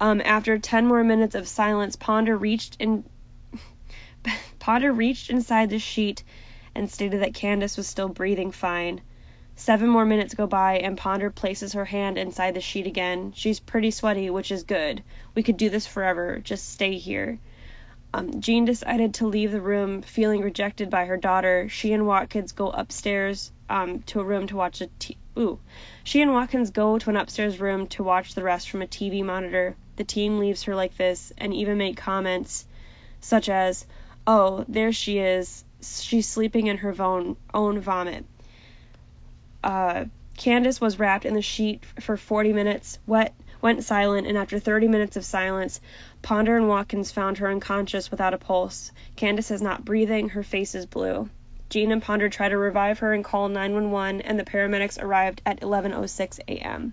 Um, 0.01 0.21
after 0.25 0.59
10 0.59 0.89
more 0.89 1.05
minutes 1.05 1.37
of 1.37 1.47
silence, 1.47 1.95
Ponder 1.95 2.37
reached 2.37 2.77
in 2.81 3.05
Ponder 4.59 4.93
reached 4.93 5.31
inside 5.31 5.71
the 5.71 5.79
sheet 5.79 6.25
and 6.75 6.91
stated 6.91 7.23
that 7.23 7.33
Candace 7.33 7.77
was 7.77 7.87
still 7.87 8.09
breathing 8.09 8.51
fine. 8.51 9.03
Seven 9.55 9.89
more 9.89 10.05
minutes 10.05 10.35
go 10.35 10.49
by, 10.49 10.79
and 10.79 10.99
Ponder 10.99 11.31
places 11.31 11.75
her 11.75 11.85
hand 11.85 12.19
inside 12.19 12.55
the 12.55 12.61
sheet 12.61 12.89
again. 12.89 13.35
She's 13.37 13.61
pretty 13.61 13.93
sweaty, 13.93 14.31
which 14.31 14.51
is 14.51 14.65
good. 14.65 15.05
We 15.37 15.45
could 15.45 15.59
do 15.59 15.71
this 15.71 15.87
forever. 15.87 16.41
Just 16.43 16.71
stay 16.71 16.99
here. 16.99 17.39
Um, 18.15 18.41
Jean 18.41 18.65
decided 18.65 19.15
to 19.15 19.27
leave 19.27 19.51
the 19.51 19.61
room, 19.61 20.03
feeling 20.03 20.41
rejected 20.41 20.89
by 20.89 21.07
her 21.07 21.17
daughter. 21.17 21.69
She 21.69 21.93
and 21.93 22.07
Watkins 22.07 22.53
go 22.53 22.71
upstairs 22.71 23.51
um, 23.69 24.03
to 24.03 24.21
a 24.21 24.25
room 24.25 24.47
to 24.47 24.57
watch 24.57 24.81
a 24.81 24.87
t- 25.01 25.17
ooh. 25.37 25.59
She 26.05 26.23
and 26.23 26.33
Watkins 26.33 26.71
go 26.71 26.97
to 26.97 27.11
an 27.11 27.17
upstairs 27.17 27.59
room 27.59 27.89
to 27.89 28.05
watch 28.05 28.35
the 28.35 28.45
rest 28.45 28.71
from 28.71 28.83
a 28.83 28.87
TV 28.87 29.25
monitor. 29.25 29.75
The 29.97 30.05
team 30.05 30.39
leaves 30.39 30.63
her 30.63 30.77
like 30.77 30.97
this 30.97 31.33
and 31.37 31.53
even 31.53 31.77
make 31.77 31.97
comments 31.97 32.69
such 33.21 33.49
as, 33.49 33.85
"Oh, 34.29 34.65
there 34.69 34.93
she 34.93 35.19
is. 35.19 35.65
She's 35.83 36.29
sleeping 36.29 36.69
in 36.69 36.77
her 36.77 36.95
own 37.03 37.37
own 37.53 37.81
vomit." 37.81 38.25
Uh, 39.65 40.05
Candace 40.37 40.81
was 40.81 41.01
wrapped 41.01 41.25
in 41.25 41.35
the 41.35 41.43
sheet 41.43 41.85
for 41.99 42.17
40 42.17 42.53
minutes, 42.53 43.01
wet, 43.09 43.35
went 43.65 43.83
silent, 43.83 44.27
and 44.27 44.37
after 44.37 44.59
30 44.59 44.89
minutes 44.89 45.17
of 45.17 45.25
silence, 45.25 45.81
Ponder 46.21 46.55
and 46.55 46.69
Watkins 46.69 47.11
found 47.11 47.39
her 47.39 47.49
unconscious 47.49 48.11
without 48.11 48.35
a 48.35 48.39
pulse. 48.39 48.93
Candace 49.17 49.51
is 49.51 49.63
not 49.63 49.87
breathing, 49.87 50.29
her 50.29 50.43
face 50.43 50.75
is 50.75 50.85
blue. 50.85 51.31
Jean 51.71 51.91
and 51.91 52.03
Ponder 52.03 52.29
try 52.29 52.51
to 52.51 52.59
revive 52.59 52.99
her 52.99 53.15
and 53.15 53.25
call 53.25 53.49
911, 53.49 54.21
and 54.21 54.39
the 54.39 54.45
paramedics 54.45 55.03
arrived 55.03 55.41
at 55.47 55.63
11:06 55.63 56.41
a.m. 56.47 56.93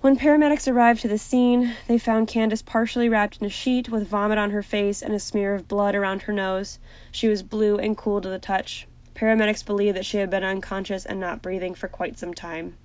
When 0.00 0.16
paramedics 0.16 0.66
arrived 0.66 1.02
to 1.02 1.08
the 1.08 1.18
scene, 1.18 1.74
they 1.88 1.98
found 1.98 2.28
Candace 2.28 2.62
partially 2.62 3.10
wrapped 3.10 3.36
in 3.36 3.46
a 3.46 3.50
sheet 3.50 3.90
with 3.90 4.08
vomit 4.08 4.38
on 4.38 4.52
her 4.52 4.62
face 4.62 5.02
and 5.02 5.12
a 5.12 5.20
smear 5.20 5.54
of 5.54 5.68
blood 5.68 5.94
around 5.94 6.22
her 6.22 6.32
nose. 6.32 6.78
She 7.10 7.28
was 7.28 7.42
blue 7.42 7.76
and 7.76 7.98
cool 7.98 8.22
to 8.22 8.30
the 8.30 8.38
touch. 8.38 8.88
Paramedics 9.14 9.62
believe 9.62 9.92
that 9.92 10.06
she 10.06 10.16
had 10.16 10.30
been 10.30 10.42
unconscious 10.42 11.04
and 11.04 11.20
not 11.20 11.42
breathing 11.42 11.74
for 11.74 11.86
quite 11.86 12.18
some 12.18 12.32
time. 12.32 12.78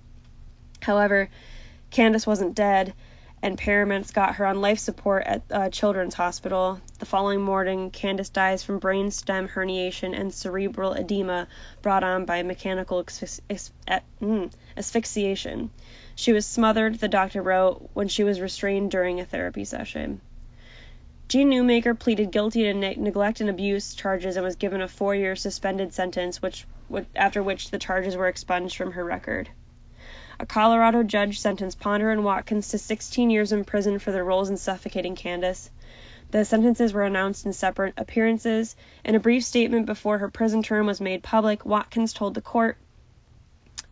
However, 0.82 1.30
Candace 1.90 2.28
wasn't 2.28 2.56
dead, 2.56 2.94
and 3.42 3.58
paramedics 3.58 4.14
got 4.14 4.36
her 4.36 4.46
on 4.46 4.62
life 4.62 4.80
support 4.80 5.24
at 5.26 5.44
uh, 5.52 5.70
Children's 5.70 6.16
Hospital. 6.16 6.82
The 7.00 7.06
following 7.06 7.42
morning, 7.42 7.92
Candace 7.92 8.30
dies 8.30 8.64
from 8.64 8.80
brain 8.80 9.12
stem 9.12 9.48
herniation 9.48 10.20
and 10.20 10.34
cerebral 10.34 10.94
edema 10.94 11.48
brought 11.82 12.04
on 12.04 12.26
by 12.26 12.42
mechanical 12.44 13.04
mm, 13.04 14.52
asphyxiation. 14.76 15.70
She 16.16 16.34
was 16.34 16.46
smothered, 16.46 17.00
the 17.00 17.08
doctor 17.08 17.42
wrote, 17.42 17.90
when 17.94 18.08
she 18.08 18.24
was 18.24 18.42
restrained 18.42 18.92
during 18.92 19.20
a 19.20 19.26
therapy 19.26 19.66
session. 19.66 20.20
Jean 21.30 21.52
Newmaker 21.52 21.98
pleaded 21.98 22.32
guilty 22.32 22.64
to 22.64 22.74
ne- 22.74 22.96
neglect 22.96 23.42
and 23.42 23.50
abuse 23.50 23.94
charges 23.94 24.36
and 24.36 24.46
was 24.46 24.56
given 24.56 24.82
a 24.82 24.88
four-year 24.88 25.36
suspended 25.36 25.94
sentence, 25.94 26.42
which, 26.42 26.66
after 27.16 27.44
which 27.44 27.70
the 27.70 27.78
charges 27.78 28.16
were 28.16 28.28
expunged 28.28 28.76
from 28.76 28.94
her 28.94 29.04
record. 29.04 29.50
A 30.40 30.46
Colorado 30.46 31.02
judge 31.02 31.40
sentenced 31.40 31.80
Ponder 31.80 32.12
and 32.12 32.24
Watkins 32.24 32.70
to 32.70 32.78
16 32.78 33.32
years 33.32 33.52
in 33.52 33.66
prison 33.66 33.98
for 33.98 34.12
their 34.12 34.24
roles 34.24 34.52
in 34.52 34.58
suffocating 34.58 35.16
Candace. 35.16 35.72
The 36.30 36.46
sentences 36.46 36.94
were 36.94 37.06
announced 37.06 37.48
in 37.48 37.54
separate 37.54 37.96
appearances. 37.98 38.76
In 39.04 39.16
a 39.16 39.20
brief 39.20 39.44
statement 39.44 39.88
before 39.88 40.20
her 40.20 40.30
prison 40.30 40.62
term 40.62 40.86
was 40.86 41.02
made 41.02 41.24
public, 41.24 41.66
Watkins 41.66 42.14
told 42.14 42.36
the 42.36 42.42
court, 42.42 42.78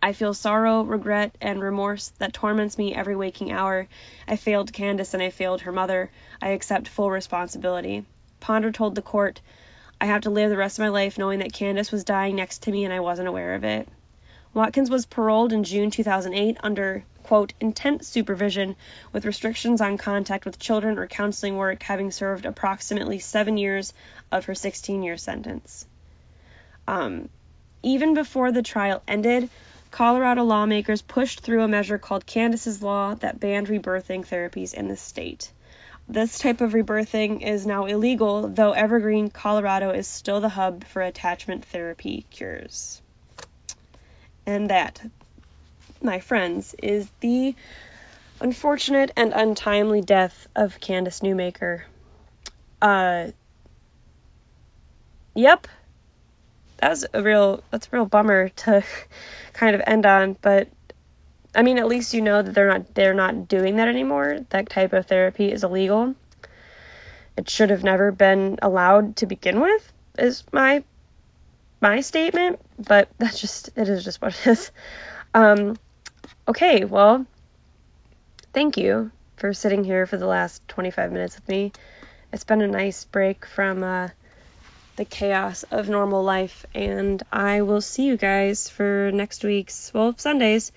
I 0.03 0.13
feel 0.13 0.35
sorrow, 0.35 0.83
regret, 0.83 1.35
and 1.41 1.59
remorse 1.59 2.09
that 2.19 2.33
torments 2.33 2.77
me 2.77 2.93
every 2.93 3.15
waking 3.15 3.51
hour. 3.51 3.87
I 4.27 4.35
failed 4.35 4.71
Candace 4.71 5.15
and 5.15 5.23
I 5.23 5.31
failed 5.31 5.61
her 5.61 5.71
mother. 5.71 6.11
I 6.39 6.49
accept 6.49 6.87
full 6.87 7.09
responsibility. 7.09 8.05
Ponder 8.39 8.71
told 8.71 8.93
the 8.93 9.01
court, 9.01 9.41
I 9.99 10.05
have 10.05 10.21
to 10.21 10.29
live 10.29 10.51
the 10.51 10.57
rest 10.57 10.77
of 10.77 10.83
my 10.83 10.89
life 10.89 11.17
knowing 11.17 11.39
that 11.39 11.53
Candace 11.53 11.91
was 11.91 12.03
dying 12.03 12.35
next 12.35 12.63
to 12.63 12.71
me 12.71 12.85
and 12.85 12.93
I 12.93 12.99
wasn't 12.99 13.29
aware 13.29 13.55
of 13.55 13.63
it. 13.63 13.87
Watkins 14.55 14.89
was 14.89 15.05
paroled 15.05 15.51
in 15.51 15.65
June 15.65 15.91
2008 15.91 16.55
under, 16.63 17.03
quote, 17.23 17.51
intense 17.59 18.07
supervision 18.07 18.77
with 19.11 19.25
restrictions 19.25 19.81
on 19.81 19.97
contact 19.97 20.45
with 20.45 20.57
children 20.57 20.97
or 20.97 21.07
counseling 21.07 21.57
work, 21.57 21.83
having 21.83 22.09
served 22.09 22.45
approximately 22.45 23.19
seven 23.19 23.57
years 23.57 23.93
of 24.31 24.45
her 24.45 24.55
16 24.55 25.03
year 25.03 25.17
sentence. 25.17 25.85
Um, 26.87 27.27
even 27.83 28.13
before 28.13 28.53
the 28.53 28.61
trial 28.61 29.03
ended, 29.09 29.49
Colorado 29.91 30.45
lawmakers 30.45 31.01
pushed 31.01 31.41
through 31.41 31.61
a 31.61 31.67
measure 31.67 31.97
called 31.97 32.25
Candace's 32.25 32.81
Law 32.81 33.15
that 33.15 33.41
banned 33.41 33.67
rebirthing 33.67 34.25
therapies 34.25 34.73
in 34.73 34.87
the 34.87 34.95
state. 34.95 35.51
This 36.07 36.39
type 36.39 36.61
of 36.61 36.71
rebirthing 36.71 37.41
is 37.41 37.67
now 37.67 37.87
illegal, 37.87 38.47
though 38.47 38.71
Evergreen, 38.71 39.29
Colorado 39.31 39.89
is 39.89 40.07
still 40.07 40.39
the 40.39 40.47
hub 40.47 40.85
for 40.85 41.01
attachment 41.01 41.65
therapy 41.65 42.25
cures. 42.31 43.01
And 44.45 44.69
that, 44.69 45.01
my 46.01 46.19
friends, 46.19 46.75
is 46.81 47.09
the 47.19 47.55
unfortunate 48.39 49.11
and 49.15 49.33
untimely 49.33 50.01
death 50.01 50.47
of 50.55 50.79
Candace 50.79 51.21
Newmaker. 51.21 51.83
Uh, 52.81 53.27
yep, 55.33 55.67
that 56.77 56.89
was 56.89 57.05
a 57.13 57.23
real 57.23 57.63
that's 57.71 57.87
a 57.87 57.89
real 57.91 58.05
bummer 58.05 58.49
to 58.49 58.83
kind 59.53 59.75
of 59.75 59.81
end 59.87 60.05
on, 60.05 60.37
but 60.41 60.67
I 61.55 61.61
mean 61.63 61.77
at 61.77 61.87
least 61.87 62.13
you 62.13 62.21
know 62.21 62.41
that 62.41 62.53
they're 62.53 62.67
not 62.67 62.93
they're 62.93 63.13
not 63.13 63.47
doing 63.47 63.77
that 63.77 63.87
anymore. 63.87 64.39
That 64.49 64.69
type 64.69 64.93
of 64.93 65.05
therapy 65.07 65.51
is 65.51 65.63
illegal. 65.63 66.15
it 67.37 67.49
should 67.49 67.69
have 67.69 67.83
never 67.83 68.11
been 68.11 68.59
allowed 68.61 69.17
to 69.17 69.25
begin 69.25 69.59
with, 69.61 69.91
is 70.17 70.43
my 70.51 70.83
my 71.85 72.01
statement, 72.01 72.59
but 72.79 73.09
that's 73.19 73.39
just 73.39 73.69
it 73.75 73.87
is 73.89 74.03
just 74.03 74.21
what 74.21 74.33
it 74.33 74.47
is. 74.47 74.71
Um, 75.33 75.77
okay, 76.47 76.85
well, 76.85 77.25
thank 78.53 78.77
you 78.77 79.11
for 79.37 79.53
sitting 79.53 79.83
here 79.83 80.07
for 80.07 80.17
the 80.17 80.25
last 80.25 80.67
25 80.69 81.11
minutes 81.11 81.35
with 81.35 81.47
me. 81.47 81.71
It's 82.33 82.43
been 82.43 82.61
a 82.61 82.67
nice 82.67 83.05
break 83.05 83.45
from 83.45 83.83
uh, 83.83 84.09
the 84.95 85.05
chaos 85.05 85.63
of 85.69 85.87
normal 85.87 86.23
life, 86.23 86.65
and 86.73 87.21
I 87.31 87.61
will 87.61 87.81
see 87.81 88.05
you 88.05 88.17
guys 88.17 88.67
for 88.67 89.11
next 89.13 89.43
week's, 89.43 89.93
well, 89.93 90.15
Sunday's 90.17 90.71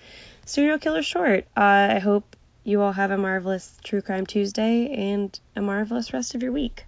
Serial 0.45 0.77
Killer 0.77 1.03
Short. 1.03 1.45
Uh, 1.57 1.95
I 1.95 1.99
hope 1.99 2.35
you 2.63 2.81
all 2.81 2.91
have 2.91 3.11
a 3.11 3.17
marvelous 3.17 3.77
True 3.83 4.01
Crime 4.01 4.25
Tuesday 4.25 5.11
and 5.11 5.37
a 5.55 5.61
marvelous 5.61 6.13
rest 6.13 6.35
of 6.35 6.43
your 6.43 6.51
week. 6.51 6.85